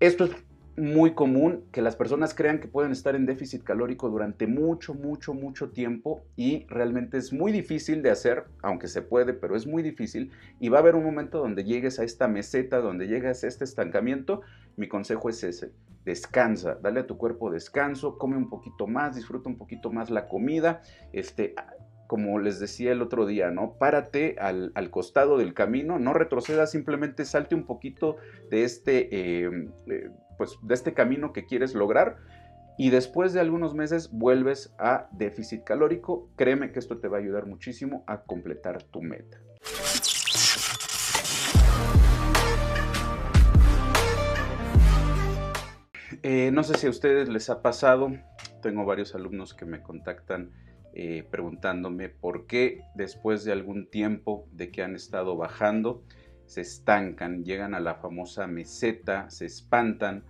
Esto 0.00 0.24
es 0.24 0.30
muy 0.78 1.12
común 1.12 1.64
que 1.72 1.82
las 1.82 1.94
personas 1.94 2.32
crean 2.32 2.58
que 2.58 2.68
pueden 2.68 2.90
estar 2.90 3.14
en 3.14 3.26
déficit 3.26 3.62
calórico 3.62 4.08
durante 4.08 4.46
mucho, 4.46 4.94
mucho, 4.94 5.34
mucho 5.34 5.72
tiempo 5.72 6.24
y 6.36 6.64
realmente 6.68 7.18
es 7.18 7.34
muy 7.34 7.52
difícil 7.52 8.00
de 8.00 8.10
hacer, 8.10 8.44
aunque 8.62 8.88
se 8.88 9.02
puede, 9.02 9.34
pero 9.34 9.56
es 9.56 9.66
muy 9.66 9.82
difícil 9.82 10.32
y 10.58 10.70
va 10.70 10.78
a 10.78 10.80
haber 10.80 10.94
un 10.94 11.04
momento 11.04 11.38
donde 11.38 11.64
llegues 11.64 11.98
a 11.98 12.04
esta 12.04 12.28
meseta, 12.28 12.78
donde 12.78 13.08
llegues 13.08 13.44
a 13.44 13.46
este 13.46 13.64
estancamiento. 13.64 14.40
Mi 14.78 14.88
consejo 14.88 15.28
es 15.28 15.44
ese, 15.44 15.70
descansa, 16.06 16.78
dale 16.80 17.00
a 17.00 17.06
tu 17.06 17.18
cuerpo 17.18 17.50
descanso, 17.50 18.16
come 18.16 18.38
un 18.38 18.48
poquito 18.48 18.86
más, 18.86 19.16
disfruta 19.16 19.50
un 19.50 19.58
poquito 19.58 19.92
más 19.92 20.08
la 20.08 20.28
comida, 20.28 20.80
este, 21.12 21.54
como 22.10 22.40
les 22.40 22.58
decía 22.58 22.90
el 22.90 23.02
otro 23.02 23.24
día, 23.24 23.52
¿no? 23.52 23.74
Párate 23.74 24.34
al, 24.40 24.90
costado 24.90 25.38
del 25.38 25.54
camino, 25.54 26.00
no 26.00 26.12
retrocedas, 26.12 26.72
simplemente 26.72 27.24
salte 27.24 27.54
un 27.54 27.66
poquito 27.66 28.16
de 28.50 28.64
este... 28.64 29.44
Eh, 29.44 29.68
eh, 29.86 30.10
pues, 30.36 30.58
de 30.60 30.74
este 30.74 30.92
camino 30.92 31.32
que 31.32 31.46
quieres 31.46 31.72
lograr 31.72 32.16
y 32.76 32.90
después 32.90 33.32
de 33.32 33.38
algunos 33.38 33.76
meses 33.76 34.10
vuelves 34.10 34.74
a 34.76 35.08
déficit 35.12 35.62
calórico. 35.62 36.28
Créeme 36.34 36.72
que 36.72 36.80
esto 36.80 36.98
te 36.98 37.06
va 37.06 37.18
a 37.18 37.20
ayudar 37.20 37.46
muchísimo 37.46 38.02
a 38.08 38.22
completar 38.22 38.82
tu 38.82 39.02
meta. 39.02 39.38
Eh, 46.24 46.50
no 46.52 46.64
sé 46.64 46.76
si 46.76 46.88
a 46.88 46.90
ustedes 46.90 47.28
les 47.28 47.48
ha 47.50 47.62
pasado, 47.62 48.10
tengo 48.62 48.84
varios 48.84 49.14
alumnos 49.14 49.54
que 49.54 49.64
me 49.64 49.80
contactan 49.80 50.50
eh, 50.92 51.24
preguntándome 51.30 52.08
por 52.08 52.46
qué 52.46 52.82
después 52.94 53.44
de 53.44 53.52
algún 53.52 53.88
tiempo 53.88 54.46
de 54.52 54.70
que 54.70 54.82
han 54.82 54.94
estado 54.94 55.36
bajando, 55.36 56.02
se 56.46 56.62
estancan, 56.62 57.44
llegan 57.44 57.74
a 57.74 57.80
la 57.80 57.94
famosa 57.94 58.46
meseta, 58.48 59.30
se 59.30 59.46
espantan 59.46 60.24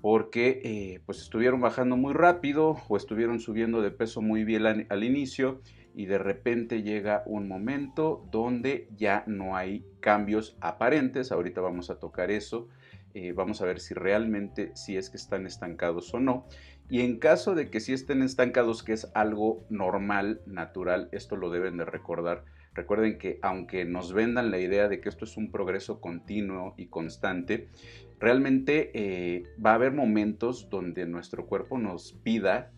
porque 0.00 0.60
eh, 0.64 1.00
pues 1.06 1.20
estuvieron 1.20 1.60
bajando 1.60 1.96
muy 1.96 2.14
rápido 2.14 2.76
o 2.88 2.96
estuvieron 2.96 3.40
subiendo 3.40 3.82
de 3.82 3.90
peso 3.90 4.22
muy 4.22 4.44
bien 4.44 4.86
al, 4.88 5.04
inicio 5.04 5.60
y 5.94 6.06
de 6.06 6.18
repente 6.18 6.82
llega 6.82 7.22
un 7.26 7.48
momento 7.48 8.24
donde 8.30 8.88
ya 8.96 9.24
no 9.26 9.56
hay 9.56 9.84
cambios 9.98 10.56
aparentes, 10.60 11.32
ahorita 11.32 11.60
vamos 11.60 11.90
a 11.90 11.98
tocar 11.98 12.30
eso, 12.30 12.68
eh, 13.12 13.32
vamos 13.32 13.60
a 13.60 13.66
ver 13.66 13.80
si 13.80 13.92
realmente 13.92 14.70
si 14.76 14.96
es 14.96 15.10
que 15.10 15.16
están 15.16 15.46
estancados 15.46 16.14
o 16.14 16.20
no. 16.20 16.46
Y 16.90 17.02
en 17.02 17.18
caso 17.18 17.54
de 17.54 17.70
que 17.70 17.78
sí 17.78 17.92
estén 17.92 18.20
estancados, 18.22 18.82
que 18.82 18.92
es 18.92 19.10
algo 19.14 19.64
normal, 19.70 20.40
natural, 20.44 21.08
esto 21.12 21.36
lo 21.36 21.50
deben 21.50 21.76
de 21.76 21.84
recordar. 21.84 22.44
Recuerden 22.74 23.16
que 23.16 23.38
aunque 23.42 23.84
nos 23.84 24.12
vendan 24.12 24.50
la 24.50 24.58
idea 24.58 24.88
de 24.88 25.00
que 25.00 25.08
esto 25.08 25.24
es 25.24 25.36
un 25.36 25.52
progreso 25.52 26.00
continuo 26.00 26.74
y 26.76 26.86
constante, 26.86 27.68
realmente 28.18 28.90
eh, 28.94 29.44
va 29.64 29.70
a 29.72 29.74
haber 29.74 29.92
momentos 29.92 30.68
donde 30.68 31.06
nuestro 31.06 31.46
cuerpo 31.46 31.78
nos 31.78 32.12
pida 32.24 32.72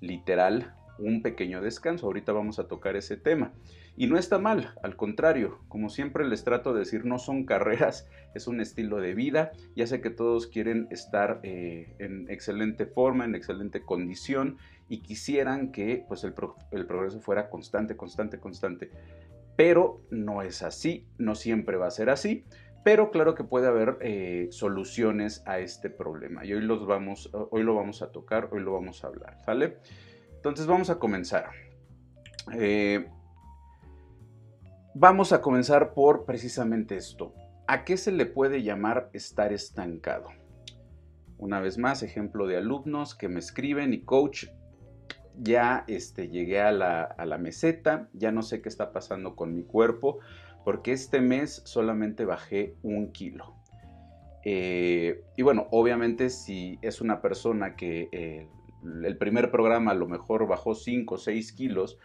literal 0.00 0.74
un 0.98 1.22
pequeño 1.22 1.60
descanso. 1.60 2.06
Ahorita 2.06 2.32
vamos 2.32 2.58
a 2.58 2.68
tocar 2.68 2.96
ese 2.96 3.16
tema. 3.16 3.52
Y 3.96 4.06
no 4.06 4.16
está 4.16 4.38
mal, 4.38 4.74
al 4.84 4.94
contrario, 4.94 5.58
como 5.66 5.88
siempre 5.88 6.24
les 6.24 6.44
trato 6.44 6.72
de 6.72 6.80
decir, 6.80 7.04
no 7.04 7.18
son 7.18 7.44
carreras, 7.44 8.08
es 8.34 8.46
un 8.46 8.60
estilo 8.60 8.98
de 8.98 9.14
vida. 9.14 9.50
Ya 9.74 9.86
sé 9.86 10.00
que 10.00 10.10
todos 10.10 10.46
quieren 10.46 10.86
estar 10.90 11.40
eh, 11.42 11.94
en 11.98 12.30
excelente 12.30 12.86
forma, 12.86 13.24
en 13.24 13.34
excelente 13.34 13.82
condición 13.82 14.56
y 14.88 15.00
quisieran 15.00 15.72
que 15.72 16.04
pues, 16.06 16.24
el, 16.24 16.32
progreso 16.32 17.20
fuera 17.20 17.50
constante, 17.50 17.96
constante, 17.96 18.38
constante 18.38 18.90
pero 19.56 20.00
no 20.12 20.42
es 20.42 20.62
así, 20.62 21.08
no 21.18 21.34
siempre 21.34 21.76
va 21.76 21.88
a 21.88 21.90
ser 21.90 22.10
así, 22.10 22.44
pero 22.84 23.10
claro 23.10 23.34
que 23.34 23.42
puede 23.42 23.66
haber 23.66 23.98
eh, 24.00 24.46
soluciones 24.52 25.42
a 25.46 25.58
este 25.58 25.90
problema 25.90 26.44
y 26.44 26.52
hoy, 26.54 26.60
los 26.60 26.86
vamos, 26.86 27.28
hoy 27.32 27.64
lo 27.64 27.74
vamos 27.74 28.00
a 28.00 28.12
tocar, 28.12 28.50
hoy 28.52 28.60
lo 28.60 28.72
vamos 28.72 29.02
a 29.02 29.08
hablar. 29.08 29.36
Entonces 30.38 30.66
vamos 30.66 30.88
a 30.88 31.00
comenzar. 31.00 31.50
Eh, 32.54 33.08
vamos 34.94 35.32
a 35.32 35.40
comenzar 35.40 35.94
por 35.94 36.24
precisamente 36.24 36.96
esto. 36.96 37.34
¿A 37.66 37.84
qué 37.84 37.96
se 37.96 38.12
le 38.12 38.24
puede 38.24 38.62
llamar 38.62 39.10
estar 39.12 39.52
estancado? 39.52 40.28
Una 41.38 41.60
vez 41.60 41.76
más, 41.76 42.04
ejemplo 42.04 42.46
de 42.46 42.56
alumnos 42.56 43.16
que 43.16 43.28
me 43.28 43.40
escriben 43.40 43.92
y 43.92 44.02
coach, 44.02 44.46
ya 45.36 45.84
este, 45.88 46.28
llegué 46.28 46.60
a 46.60 46.70
la, 46.70 47.38
meseta, 47.38 48.08
ya 48.12 48.30
no 48.30 48.42
sé 48.42 48.62
qué 48.62 48.68
está 48.68 48.92
pasando 48.92 49.34
con 49.34 49.56
mi 49.56 49.64
cuerpo, 49.64 50.20
porque 50.64 50.92
este 50.92 51.20
mes 51.20 51.62
solamente 51.64 52.24
bajé 52.24 52.76
un 52.82 53.10
kilo. 53.10 53.56
Eh, 54.44 55.24
y 55.36 55.42
bueno, 55.42 55.66
obviamente 55.72 56.30
si 56.30 56.78
es 56.80 57.00
una 57.00 57.20
persona 57.20 57.74
que 57.74 58.08
eh, 58.12 58.48
el 58.84 59.16
primer 59.16 59.50
programa 59.50 59.92
a 59.92 59.94
lo 59.94 60.08
mejor 60.08 60.46
bajó 60.46 60.74
5 60.74 61.14
o 61.14 61.18
6 61.18 61.52
kilos, 61.52 61.98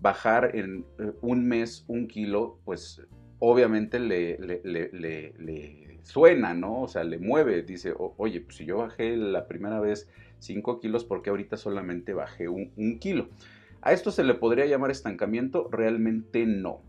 bajar 0.00 0.56
en 0.56 0.84
eh, 0.98 1.12
un 1.20 1.46
mes 1.46 1.84
un 1.88 2.08
kilo, 2.08 2.58
pues 2.64 3.02
obviamente 3.38 3.98
le, 3.98 4.38
suena, 6.02 6.54
¿no? 6.54 6.82
O 6.82 6.88
sea, 6.88 7.04
le 7.04 7.18
mueve, 7.18 7.62
dice, 7.62 7.94
oye, 7.96 8.40
pues 8.40 8.56
si 8.56 8.64
yo 8.64 8.78
bajé 8.78 9.16
la 9.16 9.46
primera 9.46 9.80
vez 9.80 10.08
5 10.38 10.80
kilos 10.80 11.04
porque 11.04 11.30
ahorita 11.30 11.56
solamente 11.56 12.14
bajé 12.14 12.48
un, 12.48 12.98
kilo. 12.98 13.28
¿A 13.82 13.92
esto 13.92 14.10
se 14.10 14.24
le 14.24 14.34
podría 14.34 14.66
llamar 14.66 14.90
estancamiento? 14.90 15.68
Realmente 15.70 16.46
no. 16.46 16.82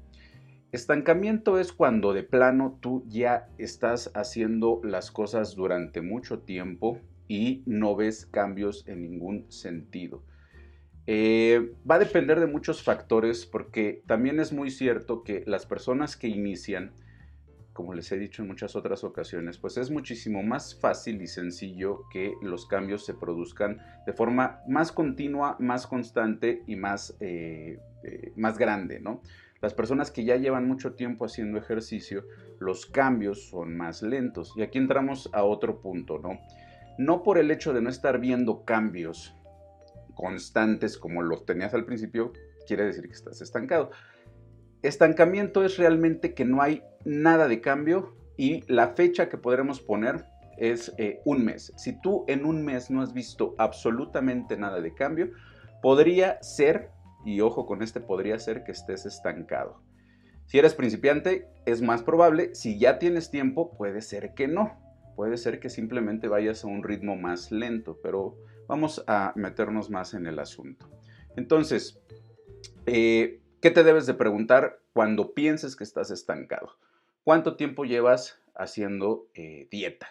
Estancamiento 0.71 1.59
es 1.59 1.73
cuando 1.73 2.13
de 2.13 2.23
plano 2.23 2.77
tú 2.79 3.03
ya 3.07 3.49
estás 3.57 4.11
haciendo 4.13 4.79
las 4.83 5.11
cosas 5.11 5.55
durante 5.55 6.01
mucho 6.01 6.39
tiempo 6.39 6.99
y 7.31 7.63
no 7.65 7.95
ves 7.95 8.25
cambios 8.25 8.85
en 8.89 9.03
ningún 9.03 9.49
sentido. 9.49 10.21
Eh, 11.07 11.71
va 11.89 11.95
a 11.95 11.99
depender 11.99 12.41
de 12.41 12.45
muchos 12.45 12.83
factores 12.83 13.45
porque 13.45 14.03
también 14.05 14.41
es 14.41 14.51
muy 14.51 14.69
cierto 14.69 15.23
que 15.23 15.45
las 15.47 15.65
personas 15.65 16.17
que 16.17 16.27
inician 16.27 16.91
como 17.71 17.93
les 17.93 18.11
he 18.11 18.17
dicho 18.19 18.41
en 18.41 18.49
muchas 18.49 18.75
otras 18.75 19.05
ocasiones, 19.05 19.57
pues 19.57 19.77
es 19.77 19.89
muchísimo 19.89 20.43
más 20.43 20.77
fácil 20.77 21.21
y 21.21 21.27
sencillo 21.27 22.03
que 22.11 22.33
los 22.41 22.65
cambios 22.65 23.05
se 23.05 23.13
produzcan 23.13 23.77
de 24.05 24.11
forma 24.11 24.59
más 24.67 24.91
continua, 24.91 25.55
más 25.57 25.87
constante 25.87 26.63
y 26.67 26.75
más, 26.75 27.15
eh, 27.21 27.79
eh, 28.03 28.33
más 28.35 28.57
grande, 28.57 28.99
¿no? 28.99 29.21
Las 29.61 29.73
personas 29.73 30.11
que 30.11 30.25
ya 30.25 30.35
llevan 30.35 30.67
mucho 30.67 30.95
tiempo 30.95 31.23
haciendo 31.23 31.57
ejercicio, 31.57 32.25
los 32.59 32.85
cambios 32.85 33.49
son 33.49 33.77
más 33.77 34.01
lentos. 34.01 34.53
Y 34.57 34.63
aquí 34.63 34.77
entramos 34.77 35.29
a 35.33 35.43
otro 35.43 35.81
punto, 35.81 36.19
¿no? 36.19 36.39
No 36.97 37.23
por 37.23 37.37
el 37.37 37.51
hecho 37.51 37.73
de 37.73 37.81
no 37.81 37.89
estar 37.89 38.19
viendo 38.19 38.63
cambios 38.65 39.35
constantes 40.13 40.97
como 40.97 41.21
los 41.21 41.45
tenías 41.45 41.73
al 41.73 41.85
principio, 41.85 42.33
quiere 42.67 42.85
decir 42.85 43.07
que 43.07 43.13
estás 43.13 43.41
estancado. 43.41 43.91
Estancamiento 44.81 45.63
es 45.63 45.77
realmente 45.77 46.33
que 46.33 46.45
no 46.45 46.61
hay 46.61 46.83
nada 47.05 47.47
de 47.47 47.61
cambio 47.61 48.15
y 48.37 48.63
la 48.71 48.89
fecha 48.89 49.29
que 49.29 49.37
podremos 49.37 49.79
poner 49.81 50.25
es 50.57 50.93
eh, 50.97 51.21
un 51.25 51.43
mes. 51.43 51.73
Si 51.77 51.99
tú 51.99 52.25
en 52.27 52.45
un 52.45 52.63
mes 52.63 52.89
no 52.89 53.01
has 53.01 53.13
visto 53.13 53.55
absolutamente 53.57 54.57
nada 54.57 54.81
de 54.81 54.93
cambio, 54.93 55.31
podría 55.81 56.41
ser, 56.41 56.91
y 57.25 57.41
ojo 57.41 57.65
con 57.65 57.81
este, 57.81 57.99
podría 57.99 58.39
ser 58.39 58.63
que 58.63 58.71
estés 58.71 59.05
estancado. 59.05 59.81
Si 60.45 60.59
eres 60.59 60.73
principiante, 60.73 61.47
es 61.65 61.81
más 61.81 62.03
probable. 62.03 62.53
Si 62.55 62.77
ya 62.77 62.99
tienes 62.99 63.31
tiempo, 63.31 63.71
puede 63.77 64.01
ser 64.01 64.33
que 64.33 64.47
no. 64.47 64.80
Puede 65.21 65.37
ser 65.37 65.59
que 65.59 65.69
simplemente 65.69 66.27
vayas 66.27 66.63
a 66.63 66.67
un 66.67 66.81
ritmo 66.81 67.15
más 67.15 67.51
lento, 67.51 67.99
pero 68.01 68.39
vamos 68.67 69.03
a 69.05 69.33
meternos 69.35 69.91
más 69.91 70.15
en 70.15 70.25
el 70.25 70.39
asunto. 70.39 70.89
Entonces, 71.35 72.01
eh, 72.87 73.41
¿Qué 73.61 73.69
te 73.69 73.83
debes 73.83 74.07
de 74.07 74.15
preguntar 74.15 74.79
cuando 74.91 75.35
pienses 75.35 75.75
que 75.75 75.83
estás 75.83 76.09
estancado? 76.09 76.79
¿Cuánto 77.23 77.57
tiempo 77.57 77.85
llevas 77.85 78.39
haciendo 78.55 79.27
eh, 79.35 79.67
dieta? 79.69 80.07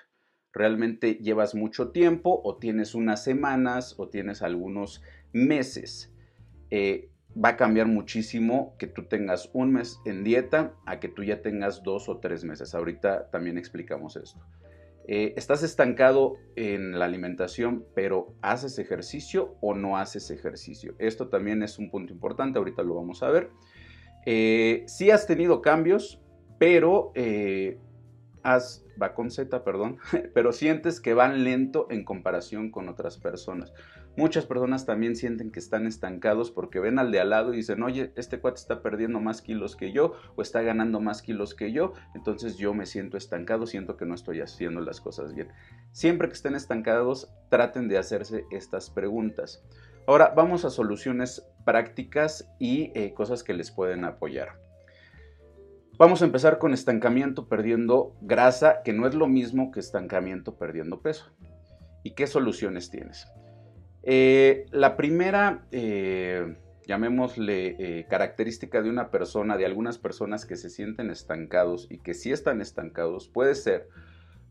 ¿Realmente 0.53 1.15
llevas 1.15 1.57
mucho 1.57 1.91
tiempo 1.91 2.41
o 2.45 2.59
tienes 2.59 2.95
unas 2.95 3.25
semanas 3.25 3.97
o 3.99 4.09
tienes 4.09 4.43
algunos 4.43 5.03
meses? 5.33 6.15
Eh, 6.71 7.11
va 7.37 7.49
a 7.49 7.57
cambiar 7.57 7.89
muchísimo 7.89 8.77
que 8.79 8.87
tú 8.87 9.07
tengas 9.07 9.51
un 9.53 9.73
mes 9.73 9.99
en 10.05 10.23
dieta 10.23 10.77
a 10.87 11.01
que 11.01 11.09
tú 11.09 11.25
ya 11.25 11.43
tengas 11.43 11.83
dos 11.83 12.09
o 12.09 12.19
tres 12.19 12.45
meses. 12.45 12.73
Ahorita 12.77 13.31
también 13.33 13.59
explicamos 13.59 14.15
esto. 14.15 14.39
Eh, 15.07 15.35
estás 15.37 15.63
estancado 15.63 16.37
en 16.57 16.99
la 16.99 17.05
alimentación, 17.07 17.85
pero 17.95 18.35
¿haces 18.43 18.79
ejercicio 18.79 19.57
o 19.61 19.75
no 19.75 19.97
haces 19.97 20.31
ejercicio? 20.31 20.95
Esto 20.99 21.29
también 21.29 21.63
es 21.63 21.79
un 21.79 21.91
punto 21.91 22.13
importante, 22.13 22.59
ahorita 22.59 22.83
lo 22.83 22.95
vamos 22.95 23.23
a 23.23 23.31
ver. 23.31 23.51
Eh, 24.27 24.85
sí 24.87 25.11
has 25.11 25.27
tenido 25.27 25.63
cambios, 25.63 26.21
pero 26.59 27.13
eh, 27.15 27.79
va 28.45 29.15
con 29.15 29.31
Z, 29.31 29.65
perdón, 29.65 29.99
pero 30.35 30.53
sientes 30.53 31.01
que 31.01 31.15
van 31.15 31.45
lento 31.45 31.87
en 31.91 32.05
comparación 32.05 32.71
con 32.71 32.89
otras 32.89 33.19
personas. 33.19 33.73
Muchas 34.17 34.45
personas 34.45 34.87
también 34.87 35.15
sienten 35.15 35.53
que 35.53 35.61
están 35.61 35.87
estancados 35.87 36.51
porque 36.51 36.81
ven 36.81 36.99
al 36.99 37.13
de 37.13 37.21
al 37.21 37.31
lado 37.31 37.55
y 37.55 37.59
dicen, 37.59 37.83
oye, 37.83 38.13
este 38.17 38.41
cuate 38.41 38.61
está 38.61 38.83
perdiendo 38.83 39.21
más 39.21 39.41
kilos 39.41 39.77
que 39.77 39.93
yo 39.93 40.15
o 40.37 40.43
está 40.43 40.63
ganando 40.63 41.01
más 41.01 41.23
kilos 41.23 41.55
que 41.55 41.73
yo, 41.73 41.93
entonces 42.15 42.57
yo 42.57 42.75
me 42.75 42.87
siento 42.87 43.17
estancado, 43.17 43.67
siento 43.67 43.97
que 43.97 44.07
no 44.07 44.15
estoy 44.15 44.41
haciendo 44.41 44.81
las 44.81 45.01
cosas 45.01 45.33
bien. 45.35 45.49
Siempre 45.93 46.29
que 46.29 46.35
estén 46.35 46.57
estancados, 46.57 47.33
traten 47.51 47.89
de 47.89 47.99
hacerse 47.99 48.45
estas 48.51 48.91
preguntas. 48.91 49.63
Ahora 50.07 50.33
vamos 50.35 50.65
a 50.65 50.71
soluciones 50.71 51.47
prácticas 51.65 52.51
y 52.59 52.91
eh, 52.95 53.15
cosas 53.15 53.45
que 53.45 53.55
les 53.55 53.71
pueden 53.71 54.05
apoyar. 54.05 54.59
Vamos 55.99 56.23
a 56.23 56.25
empezar 56.25 56.59
con 56.59 56.73
estancamiento 56.73 57.47
perdiendo 57.47 58.17
grasa, 58.23 58.83
que 58.83 58.93
no 58.93 59.07
es 59.07 59.15
lo 59.15 59.29
mismo 59.29 59.71
que 59.71 59.81
estancamiento 59.81 60.57
perdiendo 60.57 61.01
peso. 61.01 61.31
¿Y 62.03 62.15
qué 62.15 62.27
soluciones 62.27 62.91
tienes? 62.91 63.27
Eh, 64.03 64.67
la 64.71 64.97
primera, 64.97 65.67
eh, 65.73 66.57
llamémosle 66.87 67.77
eh, 67.79 68.07
característica 68.09 68.83
de 68.83 68.91
una 68.91 69.11
persona, 69.11 69.57
de 69.57 69.67
algunas 69.67 69.99
personas 69.99 70.47
que 70.47 70.57
se 70.57 70.71
sienten 70.71 71.11
estancados 71.11 71.87
y 71.91 71.99
que 71.99 72.15
sí 72.15 72.33
están 72.33 72.61
estancados, 72.61 73.29
puede 73.29 73.55
ser 73.55 73.89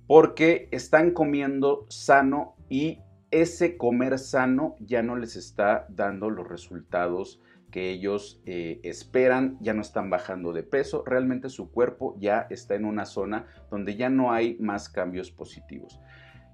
porque 0.08 0.70
están 0.72 1.12
comiendo 1.12 1.86
sano 1.90 2.56
y 2.68 3.00
ese 3.32 3.78
comer 3.78 4.18
sano 4.18 4.76
ya 4.80 5.04
no 5.04 5.16
les 5.16 5.36
está 5.36 5.86
dando 5.90 6.32
los 6.32 6.48
resultados 6.48 7.40
que 7.70 7.92
ellos 7.92 8.42
esperan, 8.46 9.60
ya 9.62 9.76
no 9.76 9.84
están 9.84 10.10
bajando 10.10 10.52
de 10.52 10.64
peso, 10.64 11.04
realmente 11.06 11.50
su 11.50 11.70
cuerpo 11.70 12.16
ya 12.20 12.48
está 12.50 12.74
en 12.74 12.86
una 12.86 13.06
zona 13.06 13.46
donde 13.70 13.96
ya 13.96 14.10
no 14.10 14.32
hay 14.32 14.58
más 14.60 14.90
cambios 14.90 15.30
positivos. 15.30 16.00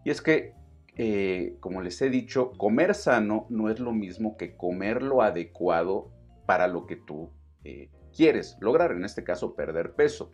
Y 0.03 0.09
es 0.09 0.21
que, 0.21 0.53
eh, 0.97 1.57
como 1.59 1.81
les 1.81 2.01
he 2.01 2.09
dicho, 2.09 2.51
comer 2.51 2.95
sano 2.95 3.47
no 3.50 3.69
es 3.69 3.80
lo 3.80 3.92
mismo 3.92 4.38
que 4.38 4.56
comer 4.56 5.01
lo 5.01 5.21
adecuado 5.21 6.09
para 6.45 6.68
lo 6.68 6.86
que 6.86 6.95
tú 6.95 7.31
eh, 7.63 7.89
quieres 8.15 8.57
lograr, 8.62 8.92
en 8.92 9.03
este 9.03 9.24
caso 9.24 9.56
perder 9.56 9.94
peso. 9.94 10.31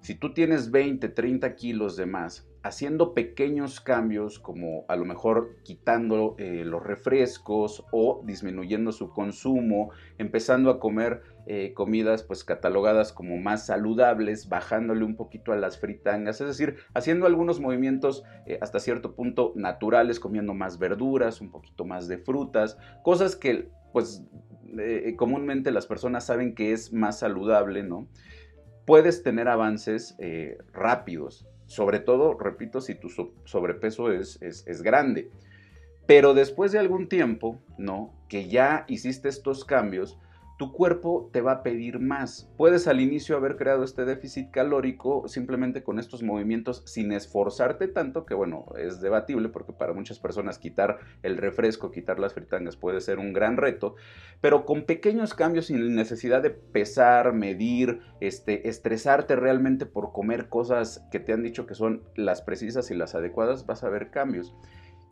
Si 0.00 0.14
tú 0.14 0.32
tienes 0.32 0.70
20, 0.70 1.08
30 1.08 1.54
kilos 1.54 1.96
de 1.96 2.06
más, 2.06 2.48
haciendo 2.64 3.12
pequeños 3.12 3.78
cambios 3.78 4.38
como 4.38 4.86
a 4.88 4.96
lo 4.96 5.04
mejor 5.04 5.58
quitando 5.64 6.34
eh, 6.38 6.64
los 6.64 6.82
refrescos 6.82 7.84
o 7.92 8.22
disminuyendo 8.24 8.90
su 8.90 9.10
consumo, 9.10 9.90
empezando 10.16 10.70
a 10.70 10.80
comer 10.80 11.20
eh, 11.46 11.74
comidas 11.74 12.22
pues 12.22 12.42
catalogadas 12.42 13.12
como 13.12 13.36
más 13.36 13.66
saludables, 13.66 14.48
bajándole 14.48 15.04
un 15.04 15.14
poquito 15.14 15.52
a 15.52 15.56
las 15.56 15.78
fritangas, 15.78 16.40
es 16.40 16.46
decir, 16.46 16.76
haciendo 16.94 17.26
algunos 17.26 17.60
movimientos 17.60 18.24
eh, 18.46 18.58
hasta 18.62 18.80
cierto 18.80 19.14
punto 19.14 19.52
naturales, 19.56 20.18
comiendo 20.18 20.54
más 20.54 20.78
verduras, 20.78 21.42
un 21.42 21.50
poquito 21.50 21.84
más 21.84 22.08
de 22.08 22.16
frutas, 22.16 22.78
cosas 23.02 23.36
que 23.36 23.68
pues 23.92 24.24
comúnmente 25.18 25.70
las 25.70 25.86
personas 25.86 26.24
saben 26.24 26.54
que 26.54 26.72
es 26.72 26.92
más 26.94 27.18
saludable, 27.18 27.82
¿no? 27.84 28.08
puedes 28.86 29.22
tener 29.22 29.48
avances 29.48 30.16
rápidos, 30.72 31.46
sobre 31.74 31.98
todo, 31.98 32.38
repito, 32.38 32.80
si 32.80 32.94
tu 32.94 33.08
sobrepeso 33.44 34.12
es, 34.12 34.40
es, 34.40 34.64
es 34.68 34.80
grande. 34.80 35.28
Pero 36.06 36.32
después 36.32 36.70
de 36.70 36.78
algún 36.78 37.08
tiempo, 37.08 37.58
¿no? 37.78 38.14
Que 38.28 38.48
ya 38.48 38.84
hiciste 38.86 39.28
estos 39.28 39.64
cambios, 39.64 40.16
tu 40.56 40.72
cuerpo 40.72 41.30
te 41.32 41.40
va 41.40 41.52
a 41.52 41.62
pedir 41.62 41.98
más. 41.98 42.48
Puedes 42.56 42.86
al 42.86 43.00
inicio 43.00 43.36
haber 43.36 43.56
creado 43.56 43.82
este 43.82 44.04
déficit 44.04 44.50
calórico 44.52 45.26
simplemente 45.26 45.82
con 45.82 45.98
estos 45.98 46.22
movimientos 46.22 46.82
sin 46.86 47.10
esforzarte 47.12 47.88
tanto, 47.88 48.24
que 48.24 48.34
bueno, 48.34 48.66
es 48.78 49.00
debatible 49.00 49.48
porque 49.48 49.72
para 49.72 49.94
muchas 49.94 50.20
personas 50.20 50.58
quitar 50.58 50.98
el 51.22 51.38
refresco, 51.38 51.90
quitar 51.90 52.20
las 52.20 52.34
fritangas 52.34 52.76
puede 52.76 53.00
ser 53.00 53.18
un 53.18 53.32
gran 53.32 53.56
reto, 53.56 53.96
pero 54.40 54.64
con 54.64 54.84
pequeños 54.84 55.34
cambios 55.34 55.66
sin 55.66 55.96
necesidad 55.96 56.40
de 56.40 56.50
pesar, 56.50 57.32
medir, 57.32 58.00
este, 58.20 58.68
estresarte 58.68 59.34
realmente 59.34 59.86
por 59.86 60.12
comer 60.12 60.48
cosas 60.48 61.04
que 61.10 61.18
te 61.18 61.32
han 61.32 61.42
dicho 61.42 61.66
que 61.66 61.74
son 61.74 62.04
las 62.14 62.42
precisas 62.42 62.90
y 62.92 62.94
las 62.94 63.16
adecuadas, 63.16 63.66
vas 63.66 63.82
a 63.82 63.88
ver 63.88 64.10
cambios. 64.10 64.54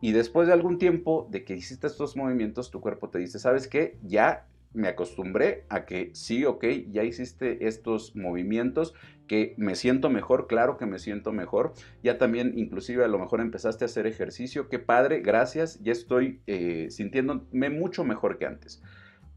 Y 0.01 0.11
después 0.11 0.49
de 0.49 0.53
algún 0.53 0.79
tiempo 0.79 1.29
de 1.31 1.45
que 1.45 1.55
hiciste 1.55 1.87
estos 1.87 2.17
movimientos, 2.17 2.73
tu 2.73 2.81
cuerpo 2.81 3.09
te 3.09 3.21
dice, 3.21 3.39
¿sabes 3.39 3.69
qué? 3.69 3.99
Ya 4.03 4.49
me 4.75 4.89
acostumbré 4.89 5.65
a 5.69 5.85
que 5.85 6.11
sí, 6.15 6.45
ok, 6.45 6.65
ya 6.91 7.05
hiciste 7.05 7.67
estos 7.67 8.17
movimientos, 8.17 8.95
que 9.27 9.55
me 9.57 9.75
siento 9.75 10.11
mejor, 10.11 10.47
claro 10.47 10.77
que 10.77 10.87
me 10.87 10.99
siento 10.99 11.33
mejor, 11.33 11.73
ya 12.03 12.19
también 12.19 12.53
inclusive 12.57 13.05
a 13.05 13.09
lo 13.09 13.19
mejor 13.19 13.41
empezaste 13.41 13.85
a 13.85 13.87
hacer 13.87 14.07
ejercicio, 14.07 14.69
qué 14.69 14.79
padre, 14.79 15.21
gracias, 15.21 15.81
ya 15.83 15.93
estoy 15.93 16.41
eh, 16.47 16.89
sintiéndome 16.91 17.71
mucho 17.71 18.05
mejor 18.05 18.39
que 18.39 18.47
antes. 18.47 18.83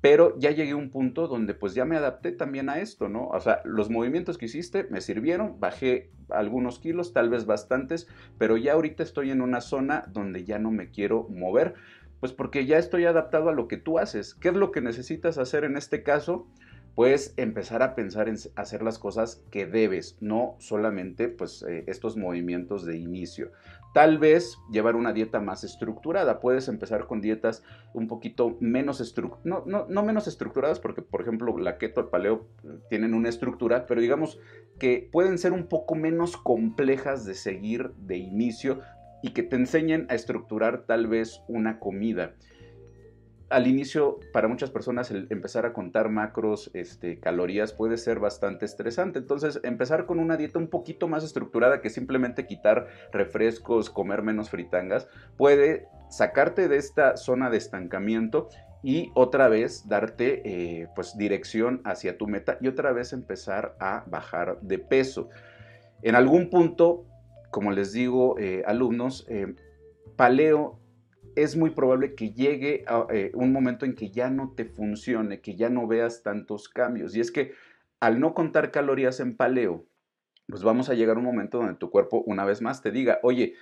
Pero 0.01 0.37
ya 0.37 0.51
llegué 0.51 0.71
a 0.71 0.75
un 0.75 0.91
punto 0.91 1.27
donde 1.27 1.55
pues 1.55 1.73
ya 1.73 1.83
me 1.85 1.95
adapté 1.95 2.31
también 2.31 2.69
a 2.69 2.79
esto, 2.79 3.09
¿no? 3.09 3.27
O 3.29 3.39
sea, 3.39 3.61
los 3.63 3.89
movimientos 3.89 4.37
que 4.37 4.45
hiciste 4.45 4.85
me 4.91 5.01
sirvieron, 5.01 5.59
bajé 5.59 6.11
algunos 6.29 6.77
kilos, 6.77 7.11
tal 7.11 7.29
vez 7.29 7.45
bastantes, 7.45 8.07
pero 8.37 8.57
ya 8.57 8.73
ahorita 8.73 9.01
estoy 9.01 9.31
en 9.31 9.41
una 9.41 9.61
zona 9.61 10.05
donde 10.11 10.43
ya 10.43 10.59
no 10.59 10.69
me 10.69 10.91
quiero 10.91 11.27
mover 11.29 11.73
pues 12.19 12.33
porque 12.33 12.65
ya 12.65 12.77
estoy 12.77 13.06
adaptado 13.06 13.50
a 13.50 13.53
lo 13.53 13.67
que 13.67 13.77
tú 13.77 14.00
haces. 14.00 14.33
¿Qué 14.35 14.50
es 14.50 14.56
lo 14.56 14.71
que 14.71 14.81
necesitas 14.81 15.38
hacer 15.38 15.63
en 15.63 15.77
este 15.77 16.03
caso? 16.03 16.47
Pues 16.95 17.33
empezar 17.35 17.83
a 17.83 17.94
pensar 17.94 18.29
en 18.29 18.38
hacer 18.56 18.81
las 18.81 19.00
cosas 19.00 19.44
que 19.51 19.65
debes, 19.65 20.17
no 20.21 20.56
solamente 20.59 21.27
pues 21.27 21.63
eh, 21.63 21.83
estos 21.88 22.15
movimientos 22.15 22.85
de 22.85 22.97
inicio. 22.97 23.51
Tal 23.95 24.17
vez 24.17 24.57
llevar 24.69 24.97
una 24.97 25.13
dieta 25.13 25.39
más 25.39 25.63
estructurada. 25.63 26.41
Puedes 26.41 26.67
empezar 26.67 27.07
con 27.07 27.21
dietas 27.21 27.63
un 27.94 28.09
poquito 28.09 28.57
menos 28.59 29.00
estructuradas, 29.00 29.65
no, 29.65 29.85
no, 29.88 30.03
menos 30.03 30.27
estructuradas, 30.27 30.81
porque 30.81 31.01
por 31.01 31.21
ejemplo 31.21 31.57
la 31.57 31.77
keto, 31.77 32.01
el 32.01 32.07
paleo 32.07 32.45
tienen 32.89 33.13
una 33.13 33.29
estructura, 33.29 33.85
pero 33.88 34.01
digamos 34.01 34.38
que 34.79 35.07
pueden 35.13 35.38
ser 35.38 35.53
un 35.53 35.68
poco 35.68 35.95
menos 35.95 36.35
complejas 36.35 37.23
de 37.23 37.35
seguir 37.35 37.91
de 37.91 38.18
inicio 38.18 38.81
y 39.25 39.31
que 39.31 39.42
te 39.42 39.56
enseñen 39.56 40.06
a 40.10 40.13
estructurar 40.13 40.83
tal 40.86 41.07
vez 41.07 41.42
una 41.48 41.80
comida. 41.80 42.36
Al 43.50 43.66
inicio, 43.66 44.19
para 44.31 44.48
muchas 44.48 44.69
personas, 44.69 45.10
el 45.10 45.25
empezar 45.31 45.66
a 45.66 45.74
contar 45.74 46.10
macros, 46.10 46.69
este, 46.75 47.19
calorías, 47.19 47.74
puede 47.74 47.98
ser 47.98 48.19
bastante 48.19 48.66
estresante. 48.66 49.18
Entonces, 49.18 49.60
empezar 49.63 50.06
con 50.06 50.19
una 50.19 50.38
dieta 50.38 50.60
un 50.60 50.68
poquito 50.68 51.07
más 51.07 51.24
estructurada 51.24 51.81
que 51.81 51.89
simplemente 51.89 52.45
quitar 52.45 52.86
refrescos, 53.12 53.89
comer 53.89 54.22
menos 54.22 54.51
fritangas, 54.51 55.07
puede 55.38 55.88
sacarte 56.12 56.68
de 56.68 56.78
esta 56.78 57.18
zona 57.18 57.50
de 57.50 57.57
estancamiento 57.57 58.50
y 58.83 59.10
otra 59.16 59.48
vez 59.48 59.88
darte 59.88 60.44
eh, 60.45 60.88
pues 60.95 61.18
dirección 61.18 61.81
hacia 61.83 62.19
tu 62.19 62.28
meta 62.28 62.60
y 62.62 62.68
otra 62.68 62.94
vez 62.94 63.12
empezar 63.12 63.75
a 63.80 64.04
bajar 64.06 64.60
de 64.62 64.78
peso. 64.78 65.30
En 66.04 66.13
algún 66.13 66.51
punto 66.51 67.06
como 67.56 67.72
les 67.72 67.94
digo, 67.94 68.38
eh, 68.38 68.63
alumnos, 68.68 69.25
eh, 69.30 69.56
paleo 70.18 70.78
es 71.38 71.56
muy 71.56 71.69
probable 71.69 72.14
que 72.14 72.33
llegue 72.33 72.83
a 72.85 73.07
eh, 73.09 73.31
un 73.33 73.54
momento 73.54 73.85
en 73.85 73.95
que 73.95 74.09
ya 74.09 74.30
no 74.30 74.52
te 74.57 74.66
funcione, 74.66 75.40
que 75.40 75.56
ya 75.56 75.69
no 75.69 75.88
veas 75.88 76.21
tantos 76.21 76.68
cambios. 76.68 77.16
Y 77.16 77.21
es 77.21 77.31
que 77.31 77.54
al 78.02 78.19
no 78.19 78.33
contar 78.33 78.71
calorías 78.71 79.21
en 79.21 79.38
paleo, 79.38 79.85
pues 80.50 80.64
vamos 80.64 80.90
a 80.90 80.95
llegar 80.95 81.16
a 81.16 81.19
un 81.19 81.26
momento 81.26 81.59
donde 81.59 81.76
tu 81.76 81.90
cuerpo 81.90 82.26
una 82.26 82.44
vez 82.44 82.62
más 82.62 82.81
te 82.81 82.92
diga, 82.92 83.19
oye, 83.24 83.54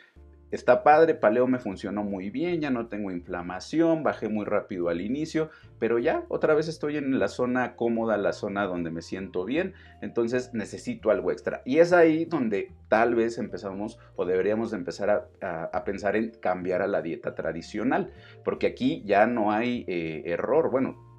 Está 0.54 0.84
padre, 0.84 1.16
paleo 1.16 1.48
me 1.48 1.58
funcionó 1.58 2.04
muy 2.04 2.30
bien, 2.30 2.62
ya 2.62 2.70
no 2.70 2.86
tengo 2.86 3.10
inflamación, 3.10 4.04
bajé 4.04 4.30
muy 4.30 4.46
rápido 4.46 4.90
al 4.90 5.02
inicio, 5.02 5.50
pero 5.80 5.98
ya 5.98 6.26
otra 6.30 6.54
vez 6.54 6.68
estoy 6.68 6.98
en 6.98 7.18
la 7.18 7.28
zona 7.28 7.76
cómoda, 7.76 8.18
la 8.18 8.34
zona 8.34 8.68
donde 8.68 8.92
me 8.92 9.02
siento 9.02 9.46
bien, 9.46 9.74
entonces 10.04 10.54
necesito 10.54 11.10
algo 11.10 11.32
extra. 11.32 11.64
Y 11.66 11.80
es 11.80 11.92
ahí 11.92 12.26
donde 12.26 12.72
tal 12.88 13.16
vez 13.16 13.40
empezamos 13.40 13.98
o 14.16 14.26
deberíamos 14.26 14.70
de 14.70 14.78
empezar 14.78 15.28
a, 15.42 15.84
pensar 15.86 16.16
en 16.16 16.30
cambiar 16.30 16.84
a 16.84 16.88
la 16.88 17.02
dieta 17.02 17.34
tradicional, 17.34 18.12
porque 18.46 18.68
aquí 18.68 19.02
ya 19.08 19.26
no 19.26 19.52
hay 19.52 19.86
eh, 19.88 20.22
error, 20.28 20.70
bueno, 20.70 21.13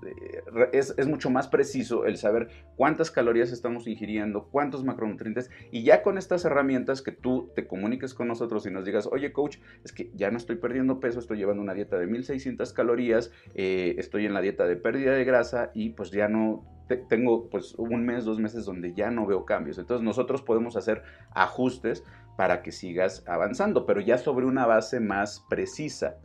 es, 0.73 0.94
es, 0.96 1.06
mucho 1.06 1.30
más 1.30 1.49
preciso 1.49 2.06
el 2.06 2.16
saber 2.16 2.49
cuántas 2.76 3.11
calorías 3.11 3.52
estamos 3.52 3.87
ingiriendo, 3.87 4.49
cuántos 4.50 4.84
macronutrientes, 4.84 5.50
y 5.70 5.82
ya 5.82 6.02
con 6.02 6.18
estas 6.18 6.44
herramientas 6.44 7.02
que 7.02 7.12
tú 7.12 7.50
te 7.54 7.66
comuniques 7.66 8.14
con 8.14 8.28
nosotros 8.28 8.66
y 8.66 8.70
nos 8.70 8.84
digas, 8.84 9.08
oye 9.11 9.32
coach, 9.32 9.58
es 9.84 9.92
que 9.92 10.11
ya 10.14 10.30
no 10.30 10.37
estoy 10.37 10.56
perdiendo 10.56 11.00
peso, 11.00 11.18
estoy 11.18 11.38
llevando 11.38 11.62
una 11.62 11.75
dieta 11.75 11.99
de 11.99 12.06
1600 12.06 12.73
calorías, 12.73 13.30
eh, 13.54 13.94
estoy 13.99 14.26
en 14.26 14.34
la 14.34 14.40
dieta 14.40 14.66
de 14.66 14.76
pérdida 14.76 15.12
de 15.12 15.25
grasa 15.25 15.70
y 15.75 15.90
pues 15.90 16.11
ya 16.11 16.28
no 16.28 16.64
tengo 17.08 17.49
pues 17.49 17.75
un 17.76 18.04
mes, 18.04 18.25
dos 18.25 18.38
meses 18.38 18.64
donde 18.66 18.92
ya 18.94 19.11
no 19.11 19.26
veo 19.26 19.44
cambios. 19.44 19.78
Entonces 19.78 20.04
nosotros 20.04 20.42
podemos 20.42 20.76
hacer 20.76 21.02
ajustes 21.34 22.04
para 22.37 22.62
que 22.62 22.73
sigas 22.73 23.25
avanzando, 23.26 23.87
pero 23.87 24.00
ya 24.00 24.18
sobre 24.18 24.46
una 24.46 24.66
base 24.66 25.00
más 25.00 25.44
precisa. 25.49 26.16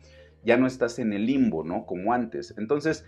Ya 0.44 0.58
no 0.58 0.68
estás 0.68 1.00
en 1.00 1.14
el 1.14 1.26
limbo, 1.26 1.64
¿no? 1.64 1.86
Como 1.86 2.14
antes. 2.14 2.56
Entonces, 2.58 3.06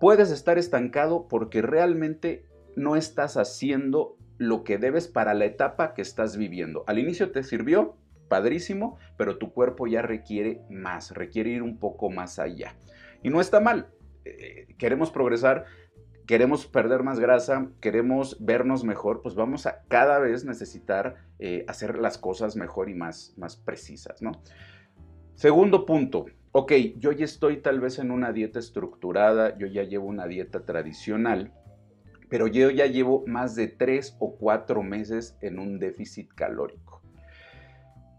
puedes 0.00 0.32
estar 0.32 0.58
estancado 0.58 1.28
porque 1.28 1.62
realmente 1.62 2.46
no 2.74 2.96
estás 2.96 3.36
haciendo 3.36 4.16
lo 4.38 4.64
que 4.64 4.78
debes 4.78 5.06
para 5.06 5.34
la 5.34 5.44
etapa 5.44 5.92
que 5.94 6.02
estás 6.02 6.36
viviendo. 6.36 6.82
Al 6.86 6.98
inicio 6.98 7.30
te 7.30 7.44
sirvió, 7.44 7.96
padrísimo, 8.28 8.96
pero 9.18 9.36
tu 9.36 9.52
cuerpo 9.52 9.86
ya 9.86 10.00
requiere 10.00 10.62
más, 10.70 11.10
requiere 11.12 11.50
ir 11.50 11.62
un 11.62 11.78
poco 11.78 12.08
más 12.10 12.38
allá. 12.38 12.74
Y 13.22 13.28
no 13.28 13.42
está 13.42 13.60
mal. 13.60 13.90
Eh, 14.24 14.74
queremos 14.78 15.10
progresar, 15.10 15.66
queremos 16.26 16.66
perder 16.66 17.02
más 17.02 17.20
grasa, 17.20 17.68
queremos 17.80 18.42
vernos 18.42 18.84
mejor, 18.84 19.20
pues 19.20 19.34
vamos 19.34 19.66
a 19.66 19.82
cada 19.88 20.18
vez 20.18 20.46
necesitar 20.46 21.16
eh, 21.38 21.66
hacer 21.68 21.98
las 21.98 22.16
cosas 22.16 22.56
mejor 22.56 22.88
y 22.88 22.94
más, 22.94 23.34
más 23.36 23.56
precisas, 23.56 24.22
¿no? 24.22 24.32
Segundo 25.34 25.84
punto, 25.84 26.26
ok, 26.52 26.72
yo 26.98 27.12
ya 27.12 27.24
estoy 27.24 27.58
tal 27.58 27.80
vez 27.80 27.98
en 27.98 28.10
una 28.10 28.32
dieta 28.32 28.58
estructurada, 28.58 29.56
yo 29.58 29.66
ya 29.66 29.84
llevo 29.84 30.06
una 30.06 30.26
dieta 30.26 30.64
tradicional, 30.64 31.52
pero 32.28 32.46
yo 32.46 32.70
ya 32.70 32.86
llevo 32.86 33.24
más 33.26 33.54
de 33.54 33.68
tres 33.68 34.16
o 34.18 34.36
cuatro 34.36 34.82
meses 34.82 35.36
en 35.40 35.58
un 35.58 35.78
déficit 35.78 36.32
calórico. 36.34 37.02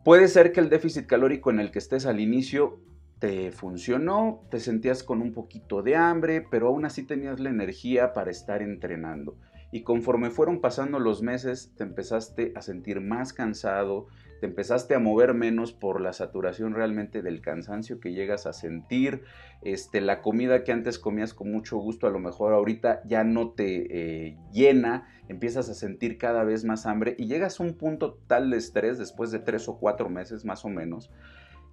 Puede 0.04 0.28
ser 0.28 0.52
que 0.52 0.60
el 0.60 0.70
déficit 0.70 1.06
calórico 1.06 1.52
en 1.52 1.60
el 1.60 1.72
que 1.72 1.80
estés 1.80 2.06
al 2.06 2.20
inicio 2.20 2.80
te 3.20 3.52
funcionó, 3.52 4.42
te 4.50 4.60
sentías 4.60 5.04
con 5.04 5.22
un 5.22 5.32
poquito 5.32 5.84
de 5.84 5.96
hambre, 5.96 6.44
pero 6.50 6.70
aún 6.70 6.86
así 6.86 7.04
tenías 7.04 7.40
la 7.40 7.52
energía 7.52 8.14
para 8.14 8.32
estar 8.32 8.64
entrenando. 8.64 9.38
Y 9.72 9.84
conforme 9.84 10.32
fueron 10.32 10.60
pasando 10.60 11.00
los 11.00 11.22
meses, 11.22 11.72
te 11.78 11.84
empezaste 11.84 12.52
a 12.56 12.64
sentir 12.64 13.00
más 13.00 13.32
cansado, 13.32 14.08
te 14.42 14.48
empezaste 14.48 14.96
a 14.96 15.00
mover 15.00 15.36
menos 15.36 15.72
por 15.72 16.02
la 16.02 16.14
saturación 16.14 16.74
realmente 16.74 17.22
del 17.22 17.42
cansancio 17.42 18.00
que 18.00 18.12
llegas 18.12 18.48
a 18.48 18.54
sentir, 18.54 19.22
este, 19.62 20.02
la 20.02 20.24
comida 20.24 20.64
que 20.64 20.72
antes 20.72 20.98
comías 20.98 21.36
con 21.36 21.52
mucho 21.52 21.78
gusto, 21.78 22.08
a 22.08 22.10
lo 22.10 22.18
mejor 22.18 22.52
ahorita 22.52 23.04
ya 23.06 23.24
no 23.24 23.52
te 23.52 24.30
eh, 24.30 24.38
llena, 24.52 25.08
empiezas 25.28 25.70
a 25.70 25.76
sentir 25.76 26.18
cada 26.18 26.44
vez 26.44 26.66
más 26.66 26.88
hambre 26.88 27.14
y 27.20 27.28
llegas 27.28 27.60
a 27.60 27.64
un 27.64 27.76
punto 27.76 28.18
tal 28.26 28.50
de 28.50 28.58
estrés 28.58 28.98
después 28.98 29.30
de 29.30 29.38
tres 29.38 29.70
o 29.70 29.78
cuatro 29.78 30.10
meses 30.10 30.44
más 30.44 30.66
o 30.66 30.70
menos, 30.70 31.12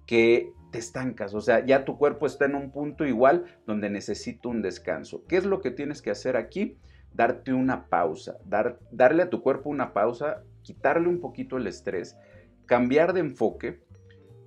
que 0.05 0.53
te 0.71 0.77
estancas, 0.77 1.33
o 1.33 1.41
sea, 1.41 1.65
ya 1.65 1.85
tu 1.85 1.97
cuerpo 1.97 2.27
está 2.27 2.45
en 2.45 2.53
un 2.53 2.69
punto 2.69 3.03
igual 3.03 3.45
donde 3.65 3.89
necesita 3.89 4.47
un 4.47 4.61
descanso. 4.61 5.23
¿Qué 5.27 5.37
es 5.37 5.45
lo 5.45 5.61
que 5.61 5.71
tienes 5.71 6.03
que 6.03 6.11
hacer 6.11 6.37
aquí? 6.37 6.77
Darte 7.15 7.51
una 7.51 7.89
pausa, 7.89 8.37
dar, 8.45 8.77
darle 8.91 9.23
a 9.23 9.31
tu 9.31 9.41
cuerpo 9.41 9.71
una 9.71 9.91
pausa, 9.91 10.43
quitarle 10.61 11.07
un 11.07 11.19
poquito 11.19 11.57
el 11.57 11.65
estrés 11.65 12.15
cambiar 12.69 13.13
de 13.13 13.21
enfoque, 13.21 13.81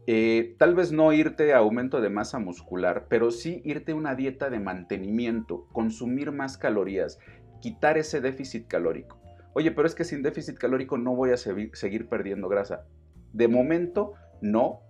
eh, 0.06 0.54
tal 0.56 0.76
vez 0.76 0.92
no 0.92 1.12
irte 1.12 1.52
a 1.52 1.58
aumento 1.58 2.00
de 2.00 2.08
masa 2.08 2.38
muscular, 2.38 3.06
pero 3.08 3.32
sí 3.32 3.60
irte 3.64 3.92
a 3.92 3.96
una 3.96 4.14
dieta 4.14 4.48
de 4.48 4.60
mantenimiento, 4.60 5.66
consumir 5.72 6.30
más 6.30 6.56
calorías, 6.56 7.18
quitar 7.60 7.98
ese 7.98 8.20
déficit 8.20 8.68
calórico. 8.68 9.20
Oye, 9.54 9.72
pero 9.72 9.88
es 9.88 9.96
que 9.96 10.04
sin 10.04 10.22
déficit 10.22 10.56
calórico 10.56 10.98
no 10.98 11.16
voy 11.16 11.30
a 11.30 11.36
seguir 11.36 12.08
perdiendo 12.08 12.48
grasa. 12.48 12.86
De 13.32 13.48
momento, 13.48 14.14
no. 14.40 14.82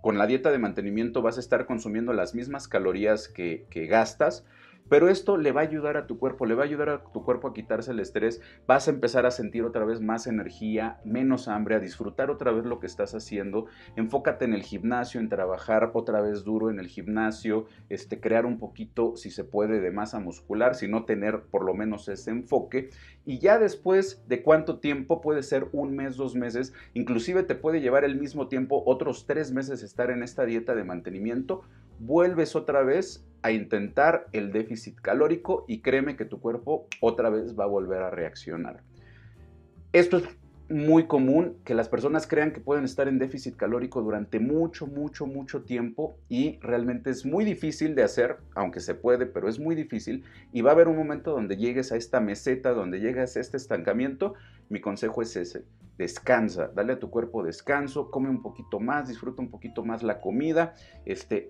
Con 0.00 0.16
la 0.16 0.28
dieta 0.28 0.52
de 0.52 0.58
mantenimiento 0.58 1.22
vas 1.22 1.38
a 1.38 1.40
estar 1.40 1.66
consumiendo 1.66 2.12
las 2.12 2.36
mismas 2.36 2.68
calorías 2.68 3.26
que, 3.26 3.66
que 3.68 3.86
gastas, 3.86 4.46
pero 4.88 5.08
esto 5.08 5.36
le 5.36 5.52
va 5.52 5.62
a 5.62 5.64
ayudar 5.64 5.96
a 5.96 6.06
tu 6.06 6.18
cuerpo, 6.18 6.46
le 6.46 6.54
va 6.54 6.62
a 6.62 6.66
ayudar 6.66 6.88
a 6.88 7.02
tu 7.04 7.24
cuerpo 7.24 7.48
a 7.48 7.54
quitarse 7.54 7.90
el 7.90 8.00
estrés, 8.00 8.40
vas 8.66 8.88
a 8.88 8.90
empezar 8.90 9.26
a 9.26 9.30
sentir 9.30 9.64
otra 9.64 9.84
vez 9.84 10.00
más 10.00 10.26
energía, 10.26 11.00
menos 11.04 11.48
hambre, 11.48 11.74
a 11.74 11.80
disfrutar 11.80 12.30
otra 12.30 12.52
vez 12.52 12.64
lo 12.64 12.80
que 12.80 12.86
estás 12.86 13.14
haciendo. 13.14 13.66
Enfócate 13.96 14.44
en 14.44 14.54
el 14.54 14.62
gimnasio, 14.62 15.20
en 15.20 15.28
trabajar 15.28 15.90
otra 15.94 16.20
vez 16.20 16.44
duro 16.44 16.70
en 16.70 16.78
el 16.78 16.88
gimnasio, 16.88 17.66
este, 17.88 18.20
crear 18.20 18.46
un 18.46 18.58
poquito, 18.58 19.16
si 19.16 19.30
se 19.30 19.44
puede, 19.44 19.80
de 19.80 19.90
masa 19.90 20.20
muscular, 20.20 20.74
si 20.74 20.88
no 20.88 21.04
tener 21.04 21.42
por 21.42 21.64
lo 21.64 21.74
menos 21.74 22.08
ese 22.08 22.30
enfoque. 22.30 22.90
Y 23.24 23.38
ya 23.38 23.58
después 23.58 24.22
de 24.28 24.42
cuánto 24.42 24.78
tiempo, 24.78 25.20
puede 25.20 25.42
ser 25.42 25.68
un 25.72 25.96
mes, 25.96 26.16
dos 26.16 26.34
meses, 26.36 26.72
inclusive 26.94 27.42
te 27.42 27.54
puede 27.54 27.80
llevar 27.80 28.04
el 28.04 28.16
mismo 28.16 28.48
tiempo, 28.48 28.82
otros 28.86 29.26
tres 29.26 29.52
meses 29.52 29.82
estar 29.82 30.10
en 30.10 30.22
esta 30.22 30.44
dieta 30.44 30.74
de 30.74 30.84
mantenimiento, 30.84 31.62
vuelves 31.98 32.56
otra 32.56 32.82
vez 32.82 33.26
a 33.42 33.52
intentar 33.52 34.26
el 34.32 34.52
déficit 34.52 35.00
calórico 35.00 35.64
y 35.68 35.80
créeme 35.80 36.16
que 36.16 36.24
tu 36.24 36.40
cuerpo 36.40 36.86
otra 37.00 37.30
vez 37.30 37.58
va 37.58 37.64
a 37.64 37.68
volver 37.68 38.02
a 38.02 38.10
reaccionar. 38.10 38.82
Esto 39.92 40.18
es 40.18 40.24
muy 40.68 41.06
común 41.06 41.58
que 41.64 41.74
las 41.74 41.88
personas 41.88 42.26
crean 42.26 42.52
que 42.52 42.60
pueden 42.60 42.84
estar 42.84 43.06
en 43.06 43.18
déficit 43.18 43.54
calórico 43.54 44.02
durante 44.02 44.40
mucho, 44.40 44.86
mucho, 44.86 45.26
mucho 45.26 45.62
tiempo 45.62 46.16
y 46.28 46.58
realmente 46.60 47.10
es 47.10 47.24
muy 47.24 47.44
difícil 47.44 47.94
de 47.94 48.02
hacer, 48.02 48.38
aunque 48.54 48.80
se 48.80 48.94
puede, 48.94 49.26
pero 49.26 49.48
es 49.48 49.60
muy 49.60 49.76
difícil 49.76 50.24
y 50.52 50.62
va 50.62 50.70
a 50.70 50.74
haber 50.74 50.88
un 50.88 50.96
momento 50.96 51.30
donde 51.30 51.56
llegues 51.56 51.92
a 51.92 51.96
esta 51.96 52.20
meseta, 52.20 52.72
donde 52.72 52.98
llegues 52.98 53.36
a 53.36 53.40
este 53.40 53.56
estancamiento. 53.56 54.34
Mi 54.68 54.80
consejo 54.80 55.22
es 55.22 55.36
ese, 55.36 55.64
descansa, 55.98 56.72
dale 56.74 56.94
a 56.94 56.98
tu 56.98 57.10
cuerpo 57.10 57.44
descanso, 57.44 58.10
come 58.10 58.28
un 58.28 58.42
poquito 58.42 58.80
más, 58.80 59.08
disfruta 59.08 59.42
un 59.42 59.50
poquito 59.50 59.84
más 59.84 60.02
la 60.02 60.20
comida, 60.20 60.74
este, 61.04 61.46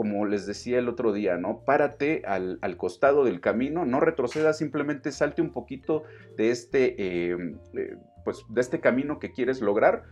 como 0.00 0.24
les 0.24 0.46
decía 0.46 0.78
el 0.78 0.88
otro 0.88 1.12
día, 1.12 1.36
¿no? 1.36 1.60
Párate 1.62 2.22
al, 2.24 2.58
costado 2.78 3.22
del 3.22 3.42
camino, 3.42 3.84
no 3.84 4.00
retrocedas, 4.00 4.56
simplemente 4.56 5.12
salte 5.12 5.42
un 5.42 5.52
poquito 5.52 6.04
de 6.38 6.50
este, 6.50 7.32
em, 7.32 7.58
eh, 7.74 7.98
pues, 8.24 8.42
de 8.48 8.62
este 8.62 8.80
camino 8.80 9.18
que 9.18 9.30
quieres 9.30 9.60
lograr 9.60 10.04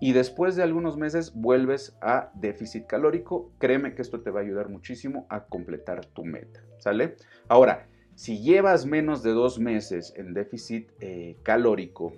y 0.00 0.14
después 0.14 0.56
de 0.56 0.62
algunos 0.62 0.96
meses 0.96 1.34
vuelves 1.34 1.98
a 2.00 2.30
déficit 2.32 2.86
calórico. 2.86 3.52
Créeme 3.58 3.94
que 3.94 4.00
esto 4.00 4.22
te 4.22 4.30
va 4.30 4.40
a 4.40 4.42
ayudar 4.42 4.70
muchísimo 4.70 5.26
a 5.28 5.44
completar 5.44 6.06
tu 6.06 6.24
meta, 6.24 6.64
¿sale? 6.78 7.16
Ahora, 7.46 7.88
si 8.14 8.40
llevas 8.40 8.86
menos 8.86 9.22
de 9.22 9.32
dos 9.32 9.58
meses 9.58 10.14
en 10.16 10.32
déficit 10.32 10.88
eh, 11.00 11.36
calórico 11.42 12.14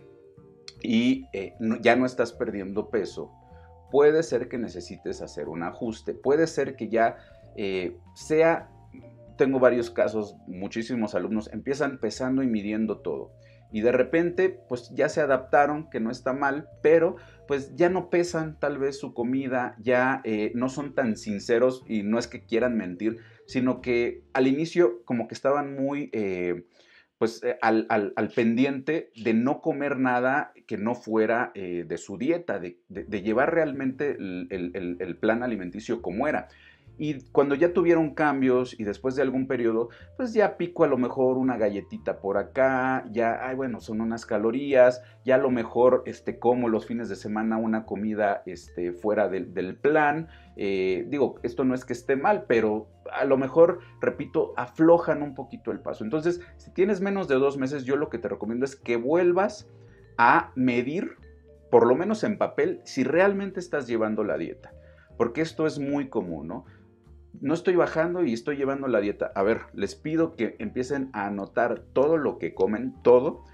y 0.84 1.24
eh, 1.32 1.54
ya 1.80 1.96
no 1.96 2.06
estás 2.06 2.32
perdiendo 2.32 2.90
peso, 2.90 3.32
puede 3.90 4.22
ser 4.22 4.48
que 4.48 4.58
necesites 4.58 5.22
hacer 5.22 5.48
un 5.48 5.62
ajuste, 5.62 6.14
puede 6.14 6.46
ser 6.46 6.76
que 6.76 6.88
ya 6.88 7.16
eh, 7.56 7.96
sea, 8.14 8.70
tengo 9.36 9.58
varios 9.58 9.90
casos, 9.90 10.36
muchísimos 10.46 11.14
alumnos 11.14 11.50
empiezan 11.52 11.98
pesando 11.98 12.42
y 12.42 12.46
midiendo 12.46 12.98
todo 12.98 13.32
y 13.70 13.82
de 13.82 13.92
repente 13.92 14.60
pues 14.68 14.90
ya 14.94 15.08
se 15.08 15.20
adaptaron, 15.20 15.90
que 15.90 16.00
no 16.00 16.10
está 16.10 16.32
mal, 16.32 16.68
pero 16.82 17.16
pues 17.46 17.74
ya 17.76 17.88
no 17.88 18.10
pesan 18.10 18.58
tal 18.58 18.78
vez 18.78 18.98
su 18.98 19.14
comida, 19.14 19.76
ya 19.78 20.20
eh, 20.24 20.52
no 20.54 20.68
son 20.68 20.94
tan 20.94 21.16
sinceros 21.16 21.84
y 21.86 22.02
no 22.02 22.18
es 22.18 22.28
que 22.28 22.44
quieran 22.44 22.76
mentir, 22.76 23.18
sino 23.46 23.80
que 23.80 24.24
al 24.32 24.46
inicio 24.46 25.02
como 25.04 25.28
que 25.28 25.34
estaban 25.34 25.74
muy... 25.74 26.10
Eh, 26.12 26.64
pues 27.18 27.42
eh, 27.42 27.58
al, 27.60 28.30
pendiente 28.34 29.10
de 29.16 29.34
no 29.34 29.60
comer 29.60 29.98
nada 29.98 30.52
que 30.66 30.78
no 30.78 30.94
fuera 30.94 31.50
eh, 31.54 31.84
de 31.86 31.98
su 31.98 32.16
dieta, 32.16 32.60
de, 32.60 32.78
llevar 33.22 33.52
realmente 33.52 34.12
el, 34.12 35.18
plan 35.20 35.42
alimenticio 35.42 36.00
como 36.00 36.28
era. 36.28 36.48
Y 36.98 37.22
cuando 37.30 37.54
ya 37.54 37.72
tuvieron 37.72 38.12
cambios 38.12 38.78
y 38.78 38.82
después 38.82 39.14
de 39.14 39.22
algún 39.22 39.46
periodo, 39.46 39.88
pues 40.16 40.34
ya 40.34 40.56
pico 40.56 40.82
a 40.82 40.88
lo 40.88 40.98
mejor 40.98 41.38
una 41.38 41.56
galletita 41.56 42.20
por 42.20 42.36
acá, 42.36 43.06
ya, 43.12 43.46
ay, 43.46 43.54
bueno, 43.54 43.80
son 43.80 44.00
unas 44.00 44.26
calorías, 44.26 45.02
ya 45.24 45.36
a 45.36 45.38
lo 45.38 45.50
mejor 45.50 46.02
este, 46.06 46.40
como 46.40 46.68
los 46.68 46.86
fines 46.86 47.08
de 47.08 47.14
semana 47.14 47.56
una 47.56 47.86
comida 47.86 48.42
este, 48.46 48.92
fuera 48.92 49.28
del, 49.28 49.76
plan. 49.76 50.28
Eh, 50.56 51.06
digo, 51.08 51.36
esto 51.44 51.64
no 51.64 51.74
es 51.74 51.84
que 51.84 51.92
esté 51.92 52.16
mal, 52.16 52.46
pero 52.48 52.88
a 53.12 53.24
lo 53.24 53.36
mejor, 53.36 53.78
repito, 54.00 54.52
aflojan 54.56 55.22
un 55.22 55.34
poquito 55.34 55.70
el 55.70 55.80
paso. 55.80 56.02
Entonces, 56.02 56.40
si 56.56 56.72
tienes 56.72 57.00
menos 57.00 57.28
de 57.28 57.36
dos 57.36 57.58
meses, 57.58 57.84
yo 57.84 57.96
lo 57.96 58.08
que 58.08 58.18
te 58.18 58.28
recomiendo 58.28 58.64
es 58.64 58.74
que 58.74 58.96
vuelvas 58.96 59.68
a 60.16 60.50
medir, 60.56 61.16
por 61.70 61.86
lo 61.86 61.94
menos 61.94 62.24
en 62.24 62.38
papel, 62.38 62.80
si 62.84 63.04
realmente 63.04 63.60
estás 63.60 63.86
llevando 63.86 64.24
la 64.24 64.36
dieta. 64.36 64.72
Porque 65.16 65.40
esto 65.40 65.66
es 65.66 65.78
muy 65.78 66.08
común, 66.08 66.48
¿no? 66.48 66.64
No 67.40 67.54
estoy 67.54 67.76
bajando 67.76 68.24
y 68.24 68.32
estoy 68.32 68.56
llevando 68.56 68.88
la 68.88 69.00
dieta. 69.00 69.32
A 69.34 69.42
ver, 69.42 69.62
les 69.72 69.94
pido 69.94 70.34
que 70.34 70.56
empiecen 70.58 71.10
a 71.12 71.26
anotar 71.26 71.84
todo 71.92 72.16
lo 72.16 72.38
que 72.38 72.54
comen, 72.54 72.94
todo, 73.02 73.44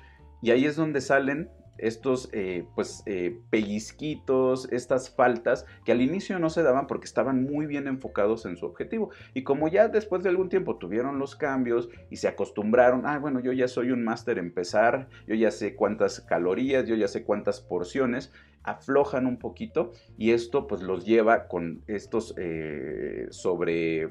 y 0.43 0.51
ahí 0.51 0.65
es 0.65 0.77
donde 0.77 1.01
salen 1.01 1.51
estos 1.79 2.29
eh, 2.33 2.67
pues 2.75 3.03
eh, 3.07 3.41
pellizquitos, 3.51 4.69
estas 4.71 5.11
faltas 5.11 5.67
que 5.85 5.93
al 5.93 6.01
inicio 6.01 6.39
no 6.39 6.51
se 6.51 6.63
daban 6.63 6.87
porque 6.87 7.07
estaban 7.07 7.45
muy 7.45 7.67
bien 7.67 7.89
enfocados 7.89 8.47
en 8.47 8.57
su 8.57 8.67
objetivo. 8.67 9.11
Y 9.35 9.43
como 9.43 9.69
ya 9.69 9.89
después 9.89 10.23
de 10.23 10.29
algún 10.29 10.49
tiempo 10.49 10.77
tuvieron 10.77 11.19
los 11.19 11.35
cambios 11.35 11.89
y 12.11 12.17
se 12.17 12.29
acostumbraron, 12.29 13.07
ah, 13.07 13.19
bueno, 13.19 13.41
yo 13.41 13.53
ya 13.53 13.69
soy 13.69 13.91
un 13.91 14.05
máster 14.05 14.39
en 14.39 14.53
pesar, 14.53 15.09
yo 15.27 15.35
ya 15.35 15.51
sé 15.51 15.75
cuántas 15.75 16.21
calorías, 16.21 16.87
yo 16.87 16.95
ya 16.95 17.09
sé 17.09 17.25
cuántas 17.25 17.61
porciones, 17.61 18.33
aflojan 18.65 19.27
un 19.27 19.39
poquito 19.39 19.93
y 20.19 20.33
esto 20.33 20.67
pues 20.67 20.83
los 20.83 21.05
lleva 21.05 21.47
con 21.47 21.83
estos 21.87 22.35
eh, 22.39 23.27
sobre 23.31 24.11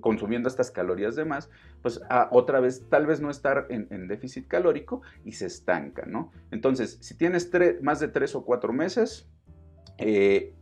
consumiendo 0.00 0.48
estas 0.48 0.70
calorías 0.70 1.16
de 1.16 1.24
más 1.24 1.50
pues 1.82 2.00
a 2.08 2.28
otra 2.30 2.60
vez 2.60 2.86
tal 2.88 3.06
vez 3.06 3.20
no 3.20 3.30
estar 3.30 3.66
en, 3.68 4.06
déficit 4.06 4.46
calórico 4.46 5.02
y 5.24 5.32
se 5.32 5.46
estanca 5.46 6.06
no 6.06 6.32
entonces 6.50 6.98
si 7.00 7.16
tienes 7.16 7.50
más 7.82 8.00
de 8.00 8.08
tres 8.08 8.34
o 8.34 8.44
cuatro 8.44 8.72
meses 8.72 9.28
eh, 9.98 10.54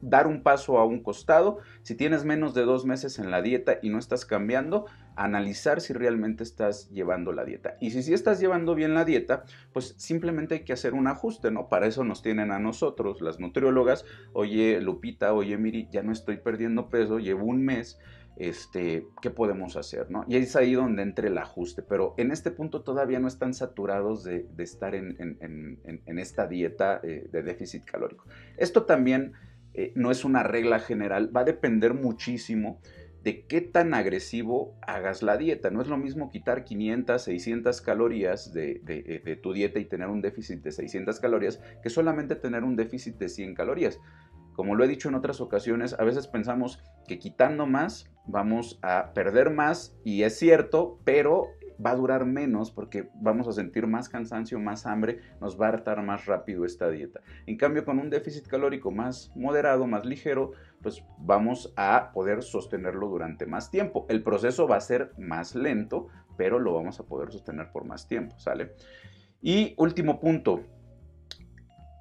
dar 0.00 0.26
un 0.26 0.42
paso 0.42 0.78
a 0.78 0.86
un 0.86 1.02
costado 1.02 1.58
si 1.82 1.94
tienes 1.94 2.24
menos 2.24 2.54
de 2.54 2.62
dos 2.62 2.86
meses 2.86 3.18
en 3.18 3.30
la 3.30 3.42
dieta 3.42 3.78
y 3.82 3.90
no 3.90 3.98
estás 3.98 4.24
cambiando 4.24 4.86
analizar 5.16 5.80
si 5.80 5.92
realmente 5.92 6.42
estás 6.42 6.90
llevando 6.90 7.32
la 7.32 7.44
dieta. 7.44 7.76
Y 7.80 7.90
si 7.90 8.02
sí 8.02 8.14
estás 8.14 8.40
llevando 8.40 8.74
bien 8.74 8.94
la 8.94 9.04
dieta, 9.04 9.44
pues 9.72 9.94
simplemente 9.98 10.54
hay 10.54 10.64
que 10.64 10.72
hacer 10.72 10.94
un 10.94 11.06
ajuste, 11.06 11.50
¿no? 11.50 11.68
Para 11.68 11.86
eso 11.86 12.04
nos 12.04 12.22
tienen 12.22 12.50
a 12.50 12.58
nosotros, 12.58 13.20
las 13.20 13.38
nutriólogas. 13.40 14.04
Oye, 14.32 14.80
Lupita, 14.80 15.32
oye, 15.32 15.56
Miri, 15.58 15.88
ya 15.90 16.02
no 16.02 16.12
estoy 16.12 16.38
perdiendo 16.38 16.88
peso, 16.88 17.18
llevo 17.18 17.44
un 17.44 17.64
mes. 17.64 17.98
Este, 18.36 19.06
¿qué 19.20 19.28
podemos 19.28 19.76
hacer? 19.76 20.10
¿no? 20.10 20.24
Y 20.26 20.36
es 20.36 20.56
ahí 20.56 20.72
donde 20.72 21.02
entra 21.02 21.26
el 21.26 21.36
ajuste, 21.36 21.82
pero 21.82 22.14
en 22.16 22.30
este 22.30 22.50
punto 22.50 22.80
todavía 22.80 23.20
no 23.20 23.28
están 23.28 23.52
saturados 23.52 24.24
de, 24.24 24.46
estar 24.56 24.94
en, 24.94 25.18
esta 26.06 26.46
dieta 26.46 27.00
eh, 27.02 27.28
de 27.30 27.42
déficit 27.42 27.84
calórico. 27.84 28.24
Esto 28.56 28.84
también 28.84 29.34
eh, 29.74 29.92
no 29.94 30.10
es 30.10 30.24
una 30.24 30.42
regla 30.42 30.78
general, 30.80 31.34
va 31.34 31.42
a 31.42 31.44
depender 31.44 31.94
muchísimo 31.94 32.80
de 33.22 33.46
qué 33.46 33.60
tan 33.60 33.94
agresivo 33.94 34.74
hagas 34.82 35.22
la 35.22 35.36
dieta. 35.36 35.70
No 35.70 35.82
es 35.82 35.88
lo 35.88 35.96
mismo 35.96 36.30
quitar 36.30 36.64
500, 36.64 37.22
600 37.22 37.80
calorías 37.80 38.52
de, 38.52 39.38
tu 39.42 39.52
dieta 39.52 39.78
y 39.78 39.84
tener 39.84 40.08
un 40.08 40.22
déficit 40.22 40.62
de 40.62 40.72
600 40.72 41.20
calorías 41.20 41.60
que 41.82 41.90
solamente 41.90 42.36
tener 42.36 42.64
un 42.64 42.76
déficit 42.76 43.16
de 43.16 43.28
100 43.28 43.54
calorías. 43.54 43.98
Como 44.54 44.74
lo 44.74 44.84
he 44.84 44.88
dicho 44.88 45.08
en 45.08 45.14
otras 45.14 45.40
ocasiones, 45.40 45.94
a 45.98 46.04
veces 46.04 46.26
pensamos 46.26 46.82
que 47.06 47.18
quitando 47.18 47.66
más 47.66 48.10
vamos 48.26 48.78
a 48.82 49.12
perder 49.14 49.50
más 49.50 49.96
y 50.04 50.22
es 50.22 50.38
cierto, 50.38 50.98
pero 51.04 51.48
va 51.84 51.90
a 51.90 51.96
durar 51.96 52.26
menos 52.26 52.70
porque 52.70 53.08
vamos 53.14 53.48
a 53.48 53.52
sentir 53.52 53.86
más 53.86 54.08
cansancio, 54.08 54.58
más 54.58 54.86
hambre, 54.86 55.20
nos 55.40 55.60
va 55.60 55.66
a 55.66 55.70
hartar 55.70 56.02
más 56.02 56.26
rápido 56.26 56.64
esta 56.64 56.90
dieta. 56.90 57.20
En 57.46 57.56
cambio, 57.56 57.84
con 57.84 57.98
un 57.98 58.10
déficit 58.10 58.46
calórico 58.46 58.90
más 58.90 59.32
moderado, 59.34 59.86
más 59.86 60.04
ligero, 60.04 60.52
pues 60.82 61.04
vamos 61.18 61.72
a 61.76 62.10
poder 62.12 62.42
sostenerlo 62.42 63.08
durante 63.08 63.46
más 63.46 63.70
tiempo. 63.70 64.06
El 64.08 64.22
proceso 64.22 64.66
va 64.66 64.76
a 64.76 64.80
ser 64.80 65.12
más 65.18 65.54
lento, 65.54 66.08
pero 66.36 66.58
lo 66.58 66.74
vamos 66.74 67.00
a 67.00 67.04
poder 67.04 67.30
sostener 67.32 67.70
por 67.70 67.84
más 67.84 68.08
tiempo, 68.08 68.38
¿sale? 68.38 68.74
Y 69.42 69.74
último 69.76 70.20
punto, 70.20 70.64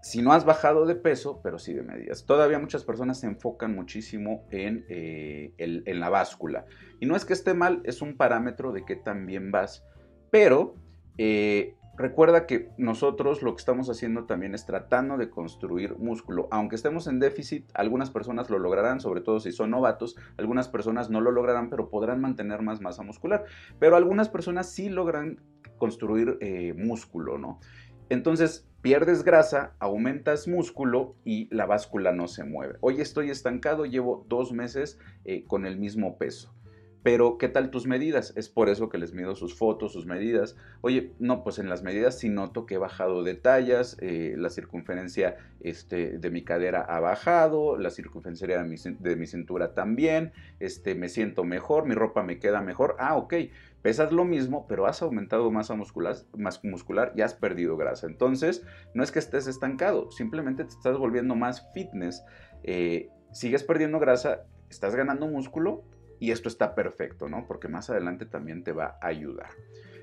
si 0.01 0.21
no 0.21 0.33
has 0.33 0.45
bajado 0.45 0.85
de 0.85 0.95
peso, 0.95 1.41
pero 1.43 1.59
sí 1.59 1.73
de 1.73 1.83
medidas. 1.83 2.25
Todavía 2.25 2.59
muchas 2.59 2.83
personas 2.83 3.19
se 3.19 3.27
enfocan 3.27 3.75
muchísimo 3.75 4.47
en, 4.49 4.85
eh, 4.89 5.53
en, 5.57 5.99
la 5.99 6.09
báscula. 6.09 6.65
Y 6.99 7.05
no 7.05 7.15
es 7.15 7.25
que 7.25 7.33
esté 7.33 7.53
mal, 7.53 7.81
es 7.83 8.01
un 8.01 8.15
parámetro 8.15 8.71
de 8.71 8.85
qué 8.85 8.95
tan 8.95 9.25
bien 9.25 9.51
vas. 9.51 9.83
Pero 10.31 10.75
eh, 11.17 11.75
recuerda 11.99 12.47
que 12.47 12.69
nosotros 12.77 13.43
lo 13.43 13.53
que 13.53 13.59
estamos 13.59 13.89
haciendo 13.89 14.23
también 14.23 14.55
es 14.55 14.65
tratando 14.65 15.17
de 15.17 15.29
construir 15.29 15.97
músculo. 15.97 16.47
Aunque 16.49 16.75
estemos 16.75 17.07
en 17.07 17.19
déficit, 17.19 17.69
algunas 17.73 18.09
personas 18.09 18.49
lo 18.49 18.57
lograrán, 18.57 19.01
sobre 19.01 19.19
todo 19.19 19.41
si 19.41 19.51
son 19.51 19.71
novatos. 19.71 20.15
Algunas 20.37 20.69
personas 20.69 21.09
no 21.09 21.19
lo 21.19 21.31
lograrán, 21.31 21.69
pero 21.69 21.89
podrán 21.89 22.21
mantener 22.21 22.61
más 22.61 22.79
masa 22.79 23.03
muscular. 23.03 23.43
Pero 23.79 23.97
algunas 23.97 24.29
personas 24.29 24.71
sí 24.71 24.87
logran 24.89 25.41
construir 25.77 26.37
eh, 26.39 26.73
músculo, 26.73 27.37
¿no? 27.37 27.59
Entonces, 28.07 28.65
pierdes 28.81 29.23
grasa, 29.23 29.75
aumentas 29.79 30.47
músculo 30.47 31.15
y 31.25 31.53
la 31.53 31.65
báscula 31.65 32.13
no 32.13 32.29
se 32.29 32.45
mueve. 32.45 32.77
Hoy 32.79 33.01
estoy 33.01 33.29
estancado, 33.29 33.85
llevo 33.85 34.25
dos 34.29 34.53
meses 34.53 34.97
eh, 35.25 35.43
con 35.43 35.65
el 35.65 35.77
mismo 35.77 36.17
peso. 36.17 36.53
Pero, 37.01 37.37
¿qué 37.37 37.47
tal 37.47 37.71
tus 37.71 37.87
medidas? 37.87 38.33
Es 38.35 38.49
por 38.49 38.67
eso 38.67 38.89
que 38.89 38.97
les 38.97 39.13
mido 39.13 39.33
sus 39.33 39.55
fotos, 39.55 39.93
sus 39.93 40.05
medidas. 40.05 40.57
Oye, 40.81 41.13
no, 41.17 41.45
pues 41.45 41.57
en 41.57 41.69
las 41.69 41.81
medidas 41.81 42.19
sí 42.19 42.27
noto 42.27 42.65
que 42.65 42.75
he 42.75 42.77
bajado 42.77 43.23
de 43.23 43.35
tallas, 43.35 43.95
eh, 44.01 44.35
la 44.37 44.49
circunferencia 44.49 45.37
este, 45.61 46.17
de 46.17 46.29
mi 46.29 46.43
cadera 46.43 46.81
ha 46.81 46.99
bajado, 46.99 47.77
la 47.77 47.89
circunferencia 47.89 48.47
de 48.47 49.15
mi, 49.15 49.27
cintura 49.27 49.73
también, 49.73 50.33
este, 50.59 50.93
me 50.93 51.07
siento 51.07 51.45
mejor, 51.45 51.85
mi 51.85 51.95
ropa 51.95 52.21
me 52.21 52.37
queda 52.37 52.61
mejor. 52.61 52.97
Ah, 52.99 53.15
ok, 53.15 53.33
pesas 53.81 54.11
lo 54.11 54.25
mismo, 54.25 54.67
pero 54.67 54.85
has 54.85 55.01
aumentado 55.01 55.49
masa 55.51 55.75
muscular, 55.75 56.17
más 56.37 56.65
muscular 56.65 57.13
y 57.15 57.21
has 57.21 57.33
perdido 57.33 57.77
grasa. 57.77 58.07
Entonces, 58.07 58.65
no 58.93 59.03
es 59.03 59.13
que 59.13 59.19
estés 59.19 59.47
estancado, 59.47 60.11
simplemente 60.11 60.65
te 60.65 60.71
estás 60.71 60.97
volviendo 60.97 61.35
más 61.35 61.65
fitness, 61.73 62.25
eh, 62.63 63.09
sigues 63.31 63.63
perdiendo 63.63 63.99
grasa, 63.99 64.43
estás 64.69 64.95
ganando 64.95 65.25
músculo 65.27 65.85
y 66.19 66.31
esto 66.31 66.49
está 66.49 66.75
perfecto, 66.75 67.29
¿no? 67.29 67.45
Porque 67.47 67.67
más 67.67 67.89
adelante 67.89 68.25
también 68.25 68.63
te 68.63 68.71
va 68.71 68.97
a 69.01 69.07
ayudar. 69.07 69.49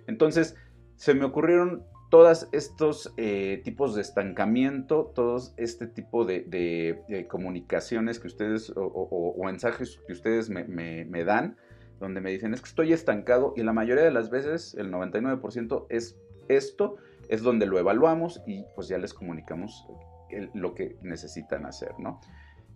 Entonces, 0.06 0.56
se 0.96 1.14
me 1.14 1.24
ocurrieron 1.24 1.84
todos 2.10 2.48
estos 2.52 3.12
eh, 3.16 3.60
tipos 3.64 3.94
de 3.94 4.02
estancamiento, 4.02 5.12
todos 5.14 5.54
este 5.56 5.86
tipo 5.86 6.24
de, 6.24 7.26
comunicaciones 7.28 8.18
que 8.20 8.28
ustedes 8.28 8.72
o, 8.76 9.36
mensajes 9.44 10.00
que 10.06 10.12
ustedes 10.12 10.48
me, 10.48 11.24
dan, 11.24 11.56
donde 11.98 12.20
me 12.20 12.30
dicen 12.30 12.54
es 12.54 12.60
que 12.60 12.68
estoy 12.68 12.92
estancado 12.92 13.54
y 13.56 13.62
la 13.62 13.72
mayoría 13.72 14.04
de 14.04 14.10
las 14.10 14.30
veces, 14.30 14.74
el 14.74 14.92
99% 14.92 15.86
es 15.90 16.16
esto, 16.48 16.96
es 17.28 17.42
donde 17.42 17.66
lo 17.66 17.78
evaluamos 17.78 18.40
y 18.46 18.64
pues 18.74 18.88
ya 18.88 18.98
les 18.98 19.12
comunicamos 19.12 19.86
lo 20.54 20.74
que 20.74 20.96
necesitan 21.02 21.66
hacer, 21.66 21.92
¿no? 21.98 22.20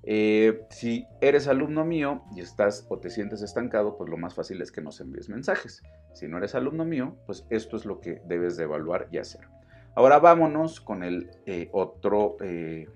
Eh, 0.02 0.66
si 0.70 1.06
eres 1.20 1.46
alumno 1.46 1.84
mío 1.84 2.22
y 2.34 2.40
estás 2.40 2.86
o 2.88 2.98
te 2.98 3.10
sientes 3.10 3.42
estancado, 3.42 3.96
pues 3.96 4.08
lo 4.08 4.16
más 4.16 4.34
fácil 4.34 4.62
es 4.62 4.72
que 4.72 4.80
nos 4.80 5.00
envíes 5.00 5.28
mensajes. 5.28 5.82
Si 6.14 6.26
no 6.26 6.38
eres 6.38 6.54
alumno 6.54 6.84
mío, 6.84 7.16
pues 7.26 7.46
esto 7.50 7.76
es 7.76 7.84
lo 7.84 8.00
que 8.00 8.22
debes 8.26 8.56
de 8.56 8.64
evaluar 8.64 9.08
y 9.10 9.18
hacer. 9.18 9.42
Ahora 9.94 10.18
vámonos 10.18 10.80
con 10.80 11.02
el 11.02 11.30
eh, 11.46 11.68
otro, 11.72 12.36
eh, 12.40 12.88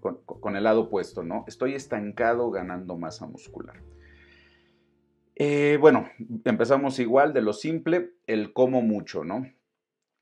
con, 0.00 0.56
el 0.56 0.64
lado 0.64 0.82
opuesto, 0.82 1.22
¿no? 1.22 1.44
Estoy 1.48 1.74
estancado 1.74 2.50
ganando 2.50 2.96
masa 2.96 3.26
muscular. 3.26 3.82
bueno, 5.80 6.08
empezamos 6.44 6.98
igual 6.98 7.32
de 7.32 7.42
lo 7.42 7.52
simple, 7.52 8.12
el 8.26 8.52
como 8.52 8.82
mucho, 8.82 9.24
¿no? 9.24 9.46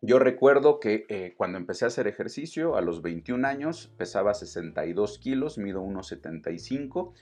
Yo 0.01 0.21
recuerdo 0.21 0.79
que 0.79 1.07
eh, 1.09 1.35
cuando 1.37 1.59
empecé 1.59 1.85
a 1.85 1.89
hacer 1.89 2.07
ejercicio 2.07 2.77
a 2.77 2.83
los 2.83 3.03
21 3.03 3.47
años 3.47 3.93
pesaba 3.97 4.33
62 4.33 5.19
kilos, 5.19 5.59
mido 5.59 5.83
1,75 5.83 7.13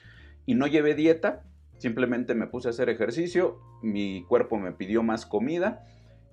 y 0.45 0.55
no 0.57 0.67
llevé 0.67 0.95
dieta, 0.95 1.43
simplemente 1.79 2.35
me 2.35 2.49
puse 2.49 2.69
a 2.69 2.73
hacer 2.73 2.91
ejercicio, 2.91 3.61
mi 3.83 4.25
cuerpo 4.25 4.59
me 4.59 4.73
pidió 4.73 5.03
más 5.03 5.25
comida 5.25 5.87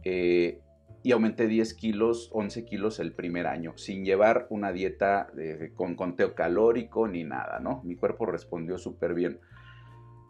eh, 0.03 0.59
y 1.01 1.13
aumenté 1.13 1.47
10 1.47 1.73
kilos, 1.75 2.29
11 2.33 2.65
kilos 2.65 2.99
el 2.99 3.13
primer 3.13 3.47
año, 3.47 3.77
sin 3.77 4.03
llevar 4.03 4.47
una 4.49 4.73
dieta 4.73 5.31
con 5.75 5.95
conteo 5.95 6.35
calórico 6.35 7.07
ni 7.07 7.23
nada, 7.23 7.59
¿no? 7.59 7.81
Mi 7.83 7.95
cuerpo 7.95 8.25
respondió 8.25 8.77
súper 8.77 9.13
bien. 9.13 9.39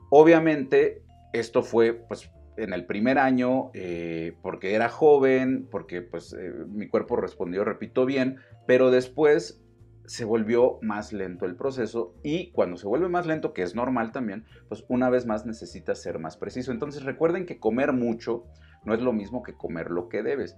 Obviamente 0.10 1.04
esto 1.32 1.64
fue 1.64 1.94
pues 1.94 2.32
en 2.58 2.74
el 2.74 2.86
primer 2.86 3.18
año, 3.18 3.72
eh, 3.74 4.38
porque 4.42 4.74
era 4.76 4.90
joven, 4.90 5.68
porque 5.70 6.02
pues 6.02 6.34
eh, 6.34 6.52
mi 6.68 6.88
cuerpo 6.88 7.16
respondió, 7.16 7.64
repito, 7.64 8.06
bien, 8.06 8.38
pero 8.68 8.92
después 8.92 9.64
se 10.06 10.26
volvió 10.26 10.80
más 10.82 11.14
lento 11.14 11.46
el 11.46 11.56
proceso 11.56 12.14
y 12.24 12.52
cuando 12.52 12.78
se 12.78 12.88
vuelve 12.88 13.08
más 13.08 13.26
lento, 13.26 13.54
que 13.54 13.62
es 13.64 13.74
normal 13.74 14.12
también, 14.12 14.46
pues 14.68 14.84
una 14.90 15.10
vez 15.10 15.26
más 15.26 15.46
necesitas 15.46 16.02
ser 16.02 16.20
más 16.20 16.38
preciso. 16.38 16.72
Entonces 16.72 17.04
recuerden 17.04 17.46
que 17.46 17.60
comer 17.60 17.94
mucho 17.94 18.46
no 18.84 18.94
es 18.94 19.02
lo 19.02 19.14
mismo 19.14 19.44
que 19.44 19.54
comer 19.54 19.90
lo 19.90 20.10
que 20.10 20.24
debes. 20.24 20.58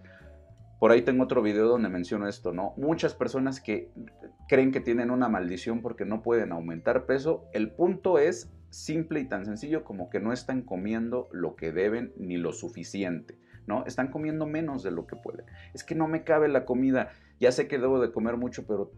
Por 0.80 0.92
ahí 0.92 1.04
tengo 1.04 1.24
otro 1.24 1.42
video 1.42 1.68
donde 1.68 1.90
menciono 1.90 2.28
esto, 2.28 2.52
¿no? 2.52 2.74
Muchas 2.76 3.14
personas 3.14 3.62
que 3.62 3.92
creen 4.48 4.72
que 4.72 4.82
tienen 4.82 5.10
una 5.10 5.30
maldición 5.30 5.82
porque 5.82 6.06
no 6.06 6.22
pueden 6.22 6.52
aumentar 6.52 7.06
peso, 7.06 7.46
el 7.54 7.72
punto 7.72 8.18
es 8.18 8.52
simple 8.70 9.20
y 9.20 9.26
tan 9.26 9.46
sencillo 9.46 9.84
como 9.84 10.10
que 10.10 10.20
no 10.20 10.34
están 10.34 10.62
comiendo 10.62 11.30
lo 11.32 11.56
que 11.56 11.72
deben 11.72 12.14
ni 12.18 12.38
lo 12.38 12.52
suficiente, 12.54 13.38
¿no? 13.68 13.86
Están 13.86 14.10
comiendo 14.10 14.46
menos 14.46 14.84
de 14.84 14.92
lo 14.92 15.08
que 15.08 15.16
pueden. 15.16 15.46
Es 15.74 15.84
que 15.84 15.96
no 15.96 16.08
me 16.08 16.24
cabe 16.24 16.48
la 16.48 16.66
comida, 16.66 17.12
ya 17.40 17.52
sé 17.52 17.68
que 17.68 17.78
debo 17.78 18.02
de 18.02 18.12
comer 18.12 18.38
mucho, 18.38 18.66
pero 18.68 18.92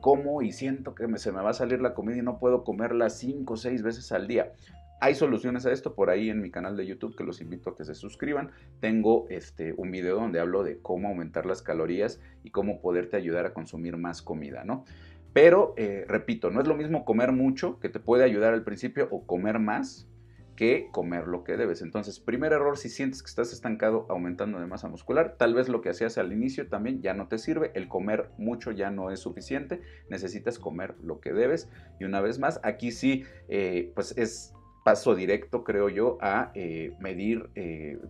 como 0.00 0.42
y 0.42 0.52
siento 0.52 0.94
que 0.94 1.06
se 1.18 1.32
me 1.32 1.40
va 1.40 1.50
a 1.50 1.54
salir 1.54 1.80
la 1.80 1.94
comida 1.94 2.18
y 2.18 2.22
no 2.22 2.38
puedo 2.38 2.64
comerla 2.64 3.08
cinco 3.08 3.54
o 3.54 3.56
seis 3.56 3.82
veces 3.82 4.10
al 4.12 4.26
día. 4.26 4.52
Hay 5.00 5.16
soluciones 5.16 5.66
a 5.66 5.72
esto 5.72 5.96
por 5.96 6.10
ahí 6.10 6.30
en 6.30 6.40
mi 6.40 6.52
canal 6.52 6.76
de 6.76 6.86
YouTube 6.86 7.16
que 7.16 7.24
los 7.24 7.40
invito 7.40 7.70
a 7.70 7.76
que 7.76 7.84
se 7.84 7.96
suscriban. 7.96 8.52
Tengo 8.78 9.26
este, 9.30 9.74
un 9.76 9.90
video 9.90 10.14
donde 10.14 10.38
hablo 10.38 10.62
de 10.62 10.78
cómo 10.80 11.08
aumentar 11.08 11.44
las 11.44 11.60
calorías 11.60 12.20
y 12.44 12.50
cómo 12.50 12.80
poderte 12.80 13.16
ayudar 13.16 13.44
a 13.44 13.52
consumir 13.52 13.96
más 13.96 14.22
comida, 14.22 14.62
¿no? 14.64 14.84
Pero, 15.32 15.74
eh, 15.76 16.04
repito, 16.06 16.50
no 16.50 16.60
es 16.60 16.68
lo 16.68 16.74
mismo 16.74 17.04
comer 17.04 17.32
mucho, 17.32 17.80
que 17.80 17.88
te 17.88 18.00
puede 18.00 18.24
ayudar 18.24 18.52
al 18.52 18.64
principio, 18.64 19.08
o 19.10 19.26
comer 19.26 19.58
más, 19.58 20.08
que 20.56 20.88
comer 20.92 21.26
lo 21.26 21.44
que 21.44 21.56
debes. 21.56 21.80
Entonces, 21.80 22.20
primer 22.20 22.52
error, 22.52 22.76
si 22.76 22.90
sientes 22.90 23.22
que 23.22 23.28
estás 23.28 23.52
estancado 23.52 24.06
aumentando 24.10 24.60
de 24.60 24.66
masa 24.66 24.88
muscular, 24.88 25.36
tal 25.38 25.54
vez 25.54 25.70
lo 25.70 25.80
que 25.80 25.88
hacías 25.88 26.18
al 26.18 26.32
inicio 26.32 26.68
también 26.68 27.00
ya 27.00 27.14
no 27.14 27.26
te 27.28 27.38
sirve, 27.38 27.72
el 27.74 27.88
comer 27.88 28.28
mucho 28.36 28.70
ya 28.70 28.90
no 28.90 29.10
es 29.10 29.20
suficiente, 29.20 29.80
necesitas 30.10 30.58
comer 30.58 30.94
lo 31.02 31.20
que 31.20 31.32
debes. 31.32 31.70
Y 31.98 32.04
una 32.04 32.20
vez 32.20 32.38
más, 32.38 32.60
aquí 32.62 32.92
sí, 32.92 33.24
eh, 33.48 33.92
pues 33.94 34.16
es 34.18 34.52
paso 34.84 35.14
directo, 35.14 35.64
creo 35.64 35.88
yo, 35.88 36.18
a 36.20 36.50
eh, 36.54 36.92
medir 37.00 37.48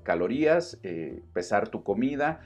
calorías, 0.02 0.80
pesar 1.34 1.68
tu 1.68 1.84
comida, 1.84 2.40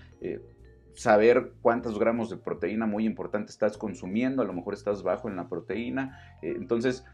saber 0.96 1.52
cuántos 1.62 1.98
gramos 1.98 2.30
de 2.30 2.36
proteína 2.36 2.86
muy 2.86 3.06
importante 3.06 3.52
estás 3.52 3.78
consumiendo, 3.78 4.42
a 4.42 4.44
lo 4.44 4.52
mejor 4.52 4.74
estás 4.74 5.02
bajo 5.02 5.28
en 5.28 5.36
la 5.36 5.48
proteína. 5.48 6.38
Eh, 6.42 6.54
entonces, 6.56 7.04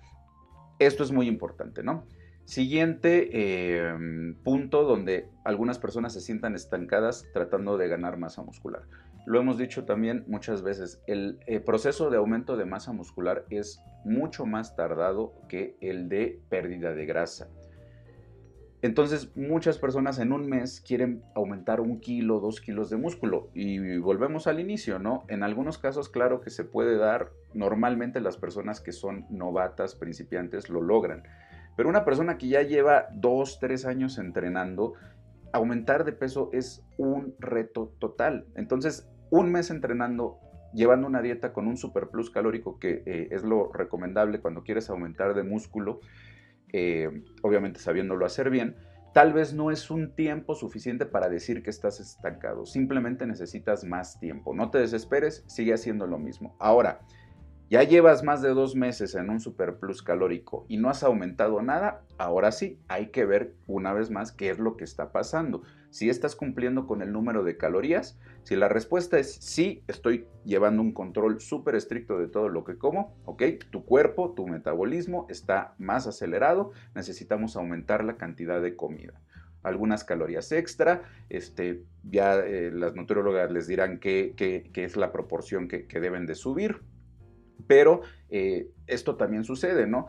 esto 0.79 1.03
es 1.03 1.12
muy 1.12 1.29
importante, 1.29 1.83
¿no? 1.83 2.07
Siguiente 2.45 3.87
em, 3.88 4.35
punto 4.42 4.83
donde 4.83 5.29
algunas 5.45 5.79
personas 5.79 6.12
se 6.12 6.21
sientan 6.21 6.55
estancadas 6.55 7.27
tratando 7.33 7.79
de 7.79 7.88
ganar 7.88 8.16
masa 8.16 8.42
muscular. 8.42 8.83
Lo 9.27 9.38
hemos 9.38 9.59
dicho 9.59 9.85
también 9.85 10.25
muchas 10.27 10.62
veces, 10.62 11.01
el 11.07 11.38
eh, 11.47 11.61
proceso 11.61 12.11
de 12.11 12.16
aumento 12.16 12.57
de 12.57 12.64
masa 12.64 12.92
muscular 12.92 13.45
es 13.51 13.81
mucho 14.05 14.47
más 14.47 14.75
tardado 14.75 15.35
que 15.49 15.77
el 15.81 16.09
de 16.09 16.40
pérdida 16.49 16.95
de 16.95 17.07
grasa. 17.07 17.49
Entonces 18.83 19.37
muchas 19.37 19.79
personas 19.79 20.18
en 20.18 20.33
un 20.33 20.49
mes 20.49 20.81
quieren 20.81 21.23
aumentar 21.37 21.81
un 21.81 22.01
kilo, 22.01 22.40
dos 22.40 22.61
kilos 22.61 22.90
de 22.90 22.97
músculo 22.97 23.49
y 23.55 23.99
volvemos 23.99 24.49
al 24.49 24.59
inicio, 24.59 24.99
¿no? 24.99 25.25
En 25.29 25.45
algunos 25.45 25.79
casos 25.79 26.09
claro 26.09 26.40
que 26.40 26.51
se 26.51 26.64
puede 26.64 26.97
dar, 26.97 27.31
normalmente 27.55 28.21
las 28.21 28.37
personas 28.37 28.81
que 28.81 28.90
son 28.90 29.25
novatas, 29.31 29.95
principiantes, 29.95 30.68
lo 30.68 30.83
logran. 30.83 31.23
Pero 31.77 31.88
una 31.88 32.05
persona 32.05 32.38
que 32.38 32.49
ya 32.49 32.62
lleva 32.62 33.07
dos, 33.14 33.61
tres 33.61 33.87
años 33.87 34.18
entrenando, 34.18 34.95
aumentar 35.53 36.05
de 36.05 36.12
peso 36.12 36.51
es 36.53 36.85
un 36.99 37.37
reto 37.38 37.95
total. 38.01 38.47
Entonces, 38.57 39.09
un 39.31 39.53
mes 39.53 39.71
entrenando, 39.71 40.38
llevando 40.75 41.07
una 41.07 41.23
dieta 41.23 41.53
con 41.53 41.68
un 41.68 41.77
superplus 41.77 42.31
calórico, 42.31 42.81
que 42.81 43.05
eh, 43.07 43.29
es 43.31 43.45
lo 43.45 43.73
recomendable 43.73 44.40
cuando 44.40 44.64
quieres 44.64 44.90
aumentar 44.90 45.35
de 45.35 45.45
músculo, 45.45 46.01
eh, 46.73 47.23
obviamente 47.43 47.81
sabiéndolo 47.81 48.27
hacer 48.27 48.51
bien, 48.51 48.77
tal 49.13 49.33
vez 49.33 49.53
no 49.53 49.71
es 49.71 49.91
un 49.91 50.15
tiempo 50.15 50.55
suficiente 50.55 51.07
para 51.07 51.29
decir 51.29 51.63
que 51.63 51.71
estás 51.71 52.01
estancado. 52.01 52.67
Simplemente 52.67 53.27
necesitas 53.27 53.85
más 53.85 54.19
tiempo. 54.19 54.55
No 54.55 54.71
te 54.71 54.79
desesperes, 54.79 55.45
sigue 55.47 55.75
haciendo 55.75 56.07
lo 56.07 56.19
mismo. 56.19 56.57
Ahora, 56.59 57.01
ya 57.73 57.83
llevas 57.85 58.23
más 58.23 58.43
de 58.43 58.51
dos 58.51 58.77
meses 58.77 59.15
en 59.15 59.31
un 59.31 59.41
superplus 59.41 60.03
calórico 60.03 60.67
y 60.69 60.77
no 60.77 60.91
has 60.91 61.03
aumentado 61.03 61.63
nada, 61.63 62.03
ahora 62.19 62.53
sí, 62.53 62.79
hay 62.87 63.07
que 63.07 63.25
ver 63.25 63.55
una 63.67 63.95
vez 63.95 64.11
más 64.11 64.31
qué 64.31 64.51
es 64.51 64.59
lo 64.59 64.77
que 64.77 64.85
está 64.85 65.11
pasando. 65.11 65.63
Si 65.93 66.09
estás 66.09 66.35
cumpliendo 66.35 66.87
con 66.87 67.03
el 67.03 67.13
número 67.13 67.45
de 67.45 67.59
calorías, 67.59 68.19
si 68.45 68.57
la 68.57 68.71
respuesta 68.71 69.19
es 69.19 69.35
sí, 69.35 69.85
estoy 69.89 70.27
llevando 70.43 70.81
un 70.81 70.93
control 70.93 71.39
súper 71.39 71.75
estricto 71.75 72.19
de 72.19 72.29
todo 72.29 72.49
lo 72.49 72.65
que 72.65 72.79
como, 72.79 73.15
ok, 73.27 73.43
tu 73.69 73.85
cuerpo, 73.85 74.33
tu 74.33 74.47
metabolismo 74.47 75.27
está 75.29 75.75
más 75.77 76.07
acelerado, 76.07 76.73
necesitamos 76.95 77.57
aumentar 77.57 78.05
la 78.05 78.17
cantidad 78.17 78.63
de 78.63 78.75
comida 78.75 79.21
algunas 79.63 80.03
calorías 80.03 80.51
extra. 80.51 81.03
Este, 81.29 81.83
ya 82.03 82.37
eh, 82.39 82.71
las 82.73 82.95
nutriólogas 82.97 83.53
les 83.53 83.67
dirán 83.67 84.01
qué, 84.01 84.35
es 84.75 84.97
la 84.97 85.13
proporción 85.13 85.69
que, 85.69 85.87
deben 86.01 86.25
de 86.25 86.35
subir. 86.35 86.81
Pero 87.67 88.01
eh, 88.31 88.71
esto 88.87 89.17
también 89.17 89.45
sucede, 89.45 89.87
¿no? 89.87 90.07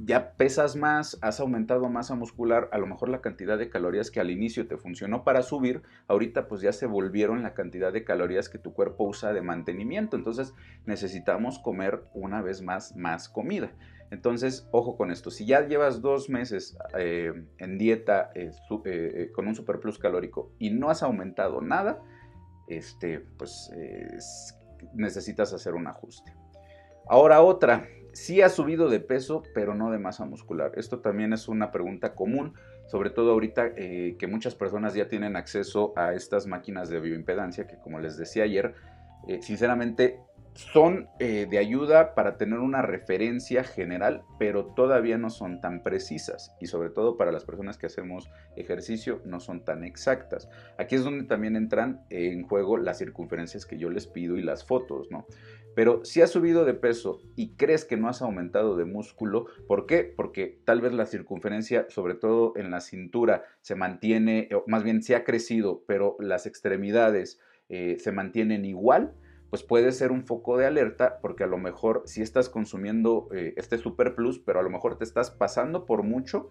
Ya 0.00 0.34
pesas 0.36 0.76
más, 0.76 1.18
has 1.22 1.40
aumentado 1.40 1.88
masa 1.88 2.14
muscular, 2.14 2.68
a 2.70 2.78
lo 2.78 2.86
mejor 2.86 3.08
la 3.08 3.20
cantidad 3.20 3.58
de 3.58 3.68
calorías 3.68 4.12
que 4.12 4.20
al 4.20 4.30
inicio 4.30 4.68
te 4.68 4.76
funcionó 4.76 5.24
para 5.24 5.42
subir, 5.42 5.82
ahorita 6.06 6.46
pues 6.46 6.60
ya 6.60 6.72
se 6.72 6.86
volvieron 6.86 7.42
la 7.42 7.52
cantidad 7.52 7.92
de 7.92 8.04
calorías 8.04 8.48
que 8.48 8.58
tu 8.58 8.72
cuerpo 8.72 9.02
usa 9.02 9.32
de 9.32 9.42
mantenimiento. 9.42 10.16
Entonces 10.16 10.54
necesitamos 10.86 11.58
comer 11.58 12.04
una 12.14 12.42
vez 12.42 12.62
más 12.62 12.94
más 12.94 13.28
comida. 13.28 13.72
Entonces, 14.12 14.68
ojo 14.70 14.96
con 14.96 15.10
esto. 15.10 15.32
Si 15.32 15.46
ya 15.46 15.66
llevas 15.66 16.00
dos 16.00 16.30
meses 16.30 16.78
eh, 16.96 17.32
en 17.58 17.76
dieta 17.76 18.30
eh, 18.36 19.32
con 19.34 19.48
un 19.48 19.56
superplus 19.56 19.98
calórico 19.98 20.52
y 20.60 20.70
no 20.70 20.90
has 20.90 21.02
aumentado 21.02 21.60
nada, 21.60 22.00
este, 22.68 23.18
pues 23.36 23.70
necesitas 24.94 25.52
hacer 25.52 25.74
un 25.74 25.88
ajuste. 25.88 26.32
Ahora 27.10 27.40
otra, 27.40 27.88
sí 28.18 28.42
ha 28.42 28.48
subido 28.48 28.88
de 28.88 28.98
peso, 28.98 29.44
pero 29.54 29.74
no 29.74 29.90
de 29.90 29.98
masa 29.98 30.24
muscular. 30.24 30.72
Esto 30.74 30.98
también 30.98 31.32
es 31.32 31.46
una 31.48 31.70
pregunta 31.70 32.14
común, 32.14 32.54
sobre 32.86 33.10
todo 33.10 33.30
ahorita 33.30 33.68
eh, 33.76 34.16
que 34.18 34.26
muchas 34.26 34.56
personas 34.56 34.94
ya 34.94 35.08
tienen 35.08 35.36
acceso 35.36 35.92
a 35.96 36.12
estas 36.14 36.46
máquinas 36.46 36.88
de 36.88 36.98
bioimpedancia, 36.98 37.66
que 37.66 37.78
como 37.78 38.00
les 38.00 38.16
decía 38.16 38.42
ayer, 38.42 38.74
eh, 39.28 39.40
sinceramente 39.40 40.20
son 40.58 41.08
eh, 41.20 41.46
de 41.48 41.58
ayuda 41.58 42.16
para 42.16 42.36
tener 42.36 42.58
una 42.58 42.82
referencia 42.82 43.62
general, 43.62 44.24
pero 44.40 44.66
todavía 44.66 45.16
no 45.16 45.30
son 45.30 45.60
tan 45.60 45.84
precisas 45.84 46.52
y 46.60 46.66
sobre 46.66 46.90
todo 46.90 47.16
para 47.16 47.30
las 47.30 47.44
personas 47.44 47.78
que 47.78 47.86
hacemos 47.86 48.28
ejercicio 48.56 49.22
no 49.24 49.38
son 49.38 49.64
tan 49.64 49.84
exactas. 49.84 50.48
Aquí 50.76 50.96
es 50.96 51.04
donde 51.04 51.26
también 51.26 51.54
entran 51.54 52.04
en 52.10 52.42
juego 52.42 52.76
las 52.76 52.98
circunferencias 52.98 53.66
que 53.66 53.78
yo 53.78 53.88
les 53.88 54.08
pido 54.08 54.36
y 54.36 54.42
las 54.42 54.64
fotos, 54.64 55.12
¿no? 55.12 55.26
Pero 55.76 56.04
si 56.04 56.22
has 56.22 56.30
subido 56.30 56.64
de 56.64 56.74
peso 56.74 57.20
y 57.36 57.54
crees 57.54 57.84
que 57.84 57.96
no 57.96 58.08
has 58.08 58.20
aumentado 58.20 58.76
de 58.76 58.84
músculo, 58.84 59.46
¿por 59.68 59.86
qué? 59.86 60.02
Porque 60.02 60.60
tal 60.64 60.80
vez 60.80 60.92
la 60.92 61.06
circunferencia, 61.06 61.86
sobre 61.88 62.16
todo 62.16 62.54
en 62.56 62.72
la 62.72 62.80
cintura, 62.80 63.44
se 63.60 63.76
mantiene, 63.76 64.48
o 64.52 64.64
más 64.66 64.82
bien 64.82 65.04
se 65.04 65.14
ha 65.14 65.22
crecido, 65.22 65.84
pero 65.86 66.16
las 66.18 66.46
extremidades 66.46 67.38
eh, 67.68 67.96
se 68.00 68.10
mantienen 68.10 68.64
igual, 68.64 69.14
pues 69.50 69.62
puede 69.62 69.92
ser 69.92 70.12
un 70.12 70.24
foco 70.24 70.56
de 70.56 70.66
alerta 70.66 71.18
porque 71.20 71.44
a 71.44 71.46
lo 71.46 71.58
mejor 71.58 72.02
si 72.06 72.22
estás 72.22 72.48
consumiendo 72.48 73.28
eh, 73.32 73.54
este 73.56 73.78
super 73.78 74.14
plus, 74.14 74.38
pero 74.38 74.60
a 74.60 74.62
lo 74.62 74.70
mejor 74.70 74.98
te 74.98 75.04
estás 75.04 75.30
pasando 75.30 75.86
por 75.86 76.02
mucho 76.02 76.50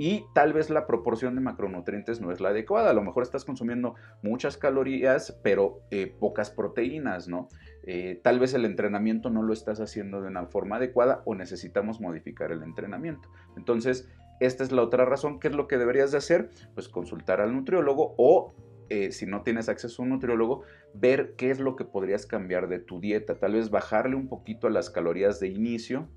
y 0.00 0.24
tal 0.32 0.54
vez 0.54 0.70
la 0.70 0.86
proporción 0.86 1.34
de 1.34 1.42
macronutrientes 1.42 2.22
no 2.22 2.32
es 2.32 2.40
la 2.40 2.48
adecuada. 2.48 2.88
A 2.88 2.94
lo 2.94 3.02
mejor 3.02 3.22
estás 3.22 3.44
consumiendo 3.44 3.96
muchas 4.22 4.56
calorías, 4.56 5.38
pero 5.42 5.82
eh, 5.90 6.06
pocas 6.18 6.50
proteínas, 6.50 7.28
¿no? 7.28 7.50
Eh, 7.82 8.18
tal 8.24 8.40
vez 8.40 8.54
el 8.54 8.64
entrenamiento 8.64 9.28
no 9.28 9.42
lo 9.42 9.52
estás 9.52 9.78
haciendo 9.78 10.22
de 10.22 10.28
una 10.28 10.46
forma 10.46 10.76
adecuada 10.76 11.20
o 11.26 11.34
necesitamos 11.34 12.00
modificar 12.00 12.50
el 12.50 12.62
entrenamiento. 12.62 13.28
Entonces, 13.58 14.08
esta 14.40 14.64
es 14.64 14.72
la 14.72 14.80
otra 14.80 15.04
razón. 15.04 15.38
¿Qué 15.38 15.48
es 15.48 15.54
lo 15.54 15.68
que 15.68 15.76
deberías 15.76 16.12
de 16.12 16.16
hacer? 16.16 16.48
Pues 16.72 16.88
consultar 16.88 17.42
al 17.42 17.54
nutriólogo 17.54 18.14
o 18.16 18.54
eh, 18.90 19.12
si 19.12 19.24
no 19.24 19.42
tienes 19.42 19.68
acceso 19.68 20.02
a 20.02 20.04
un 20.04 20.10
nutriólogo, 20.10 20.62
ver 20.92 21.34
qué 21.36 21.50
es 21.50 21.60
lo 21.60 21.76
que 21.76 21.84
podrías 21.84 22.26
cambiar 22.26 22.68
de 22.68 22.78
tu 22.78 23.00
dieta. 23.00 23.38
Tal 23.38 23.52
vez 23.52 23.70
bajarle 23.70 24.16
un 24.16 24.28
poquito 24.28 24.66
a 24.66 24.70
las 24.70 24.90
calorías 24.90 25.40
de 25.40 25.48
inicio, 25.48 26.08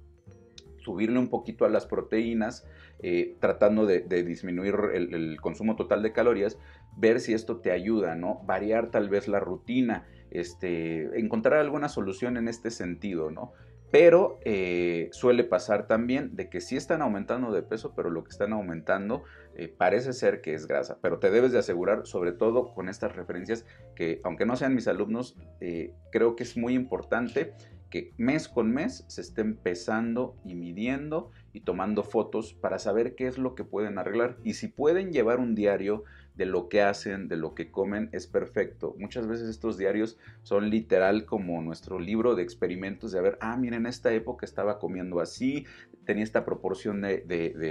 subirle 0.78 1.20
un 1.20 1.30
poquito 1.30 1.66
a 1.66 1.70
las 1.70 1.86
proteínas, 1.86 2.68
eh, 3.00 3.38
tratando 3.40 3.86
de, 3.86 4.02
disminuir 4.24 4.76
el, 4.94 5.14
el, 5.14 5.42
consumo 5.42 5.76
total 5.76 6.04
de 6.04 6.12
calorías, 6.12 6.58
ver 6.98 7.20
si 7.20 7.34
esto 7.34 7.58
te 7.62 7.72
ayuda, 7.72 8.16
¿no? 8.16 8.42
Variar 8.46 8.92
tal 8.92 9.08
vez 9.08 9.28
la 9.28 9.40
rutina 9.40 10.06
este, 10.34 11.20
encontrar 11.20 11.60
alguna 11.60 11.90
solución 11.90 12.38
en 12.38 12.48
este 12.48 12.72
sentido, 12.72 13.30
¿no? 13.30 13.54
Pero 13.94 14.40
eh, 14.44 15.10
suele 15.12 15.44
pasar 15.44 15.86
también 15.86 16.36
de 16.36 16.50
que 16.50 16.62
sí 16.62 16.76
están 16.76 17.04
aumentando 17.04 17.52
de 17.52 17.62
peso, 17.62 17.94
pero 17.96 18.10
lo 18.10 18.24
que 18.24 18.32
están 18.32 18.52
aumentando 18.52 19.22
eh, 19.56 19.68
parece 19.68 20.14
ser 20.14 20.42
que 20.42 20.56
es 20.56 20.66
grasa. 20.66 20.98
Pero 21.00 21.20
te 21.20 21.30
debes 21.30 21.52
de 21.52 21.60
asegurar, 21.60 22.08
sobre 22.08 22.32
todo 22.32 22.74
con 22.74 22.90
estas 22.90 23.16
referencias, 23.16 23.68
que 23.96 24.20
aunque 24.24 24.48
no 24.48 24.56
sean 24.56 24.74
mis 24.74 24.88
alumnos, 24.88 25.38
eh, 25.62 25.94
creo 26.12 26.36
que 26.36 26.42
es 26.42 26.58
muy 26.58 26.74
importante 26.74 27.54
que 27.94 28.12
mes 28.18 28.48
con 28.48 28.74
mes 28.74 29.06
se 29.08 29.22
estén 29.22 29.56
pesando 29.56 30.36
y 30.44 30.56
midiendo 30.56 31.30
y 31.54 31.60
tomando 31.60 32.02
fotos 32.02 32.56
para 32.56 32.80
saber 32.80 33.14
qué 33.14 33.28
es 33.28 33.38
lo 33.38 33.54
que 33.54 33.66
pueden 33.66 34.00
arreglar. 34.00 34.40
Y 34.44 34.56
si 34.56 34.68
pueden 34.68 35.12
llevar 35.12 35.40
un 35.40 35.54
diario 35.54 36.04
de 36.34 36.48
lo 36.48 36.70
que 36.70 36.82
hacen, 36.82 37.28
de 37.28 37.38
lo 37.38 37.54
que 37.54 37.70
comen, 37.70 38.10
es 38.12 38.26
perfecto. 38.26 38.96
Muchas 38.98 39.28
veces 39.28 39.48
estos 39.48 39.78
diarios 39.78 40.18
son 40.42 40.72
literal 40.72 41.28
como 41.28 41.62
nuestro 41.62 42.00
libro 42.00 42.34
de 42.34 42.42
experimentos 42.42 43.12
de 43.12 43.22
ver, 43.22 43.38
ah, 43.42 43.58
miren, 43.58 43.82
en 43.82 43.86
esta 43.86 44.12
época 44.12 44.48
estaba 44.48 44.80
comiendo 44.80 45.20
así, 45.20 45.68
tenía 46.06 46.24
esta 46.24 46.46
proporción 46.46 47.02
de, 47.02 47.24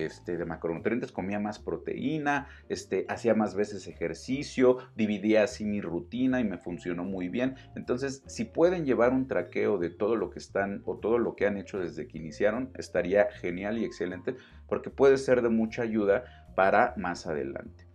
este, 0.06 0.36
de 0.36 0.44
macronutrientes, 0.44 1.12
comía 1.12 1.40
más 1.40 1.58
proteína, 1.58 2.48
este, 2.68 3.04
hacía 3.08 3.34
más 3.34 3.54
veces 3.54 3.86
ejercicio, 3.86 4.78
dividía 4.96 5.44
así 5.44 5.64
mi 5.64 5.80
rutina 5.80 6.40
y 6.40 6.44
me 6.44 6.58
funcionó 6.58 7.04
muy 7.04 7.28
bien. 7.28 7.56
Entonces, 7.76 8.22
si 8.26 8.44
pueden 8.44 8.84
llevar 8.84 9.12
un 9.12 9.28
traqueo 9.28 9.78
de 9.78 9.90
todo 9.90 10.16
lo 10.16 10.30
que 10.30 10.38
están 10.38 10.82
o 10.84 10.98
todo 10.98 11.18
lo 11.18 11.36
que 11.36 11.46
han 11.46 11.56
hecho 11.56 11.78
desde 11.78 12.06
que 12.06 12.18
iniciaron, 12.18 12.70
estaría 12.76 13.28
genial 13.40 13.78
y 13.78 13.84
excelente 13.84 14.36
porque 14.68 14.90
puede 14.90 15.18
ser 15.18 15.42
de 15.42 15.48
mucha 15.48 15.82
ayuda 15.82 16.24
para 16.54 16.94
más 16.96 17.26
adelante. 17.26 17.86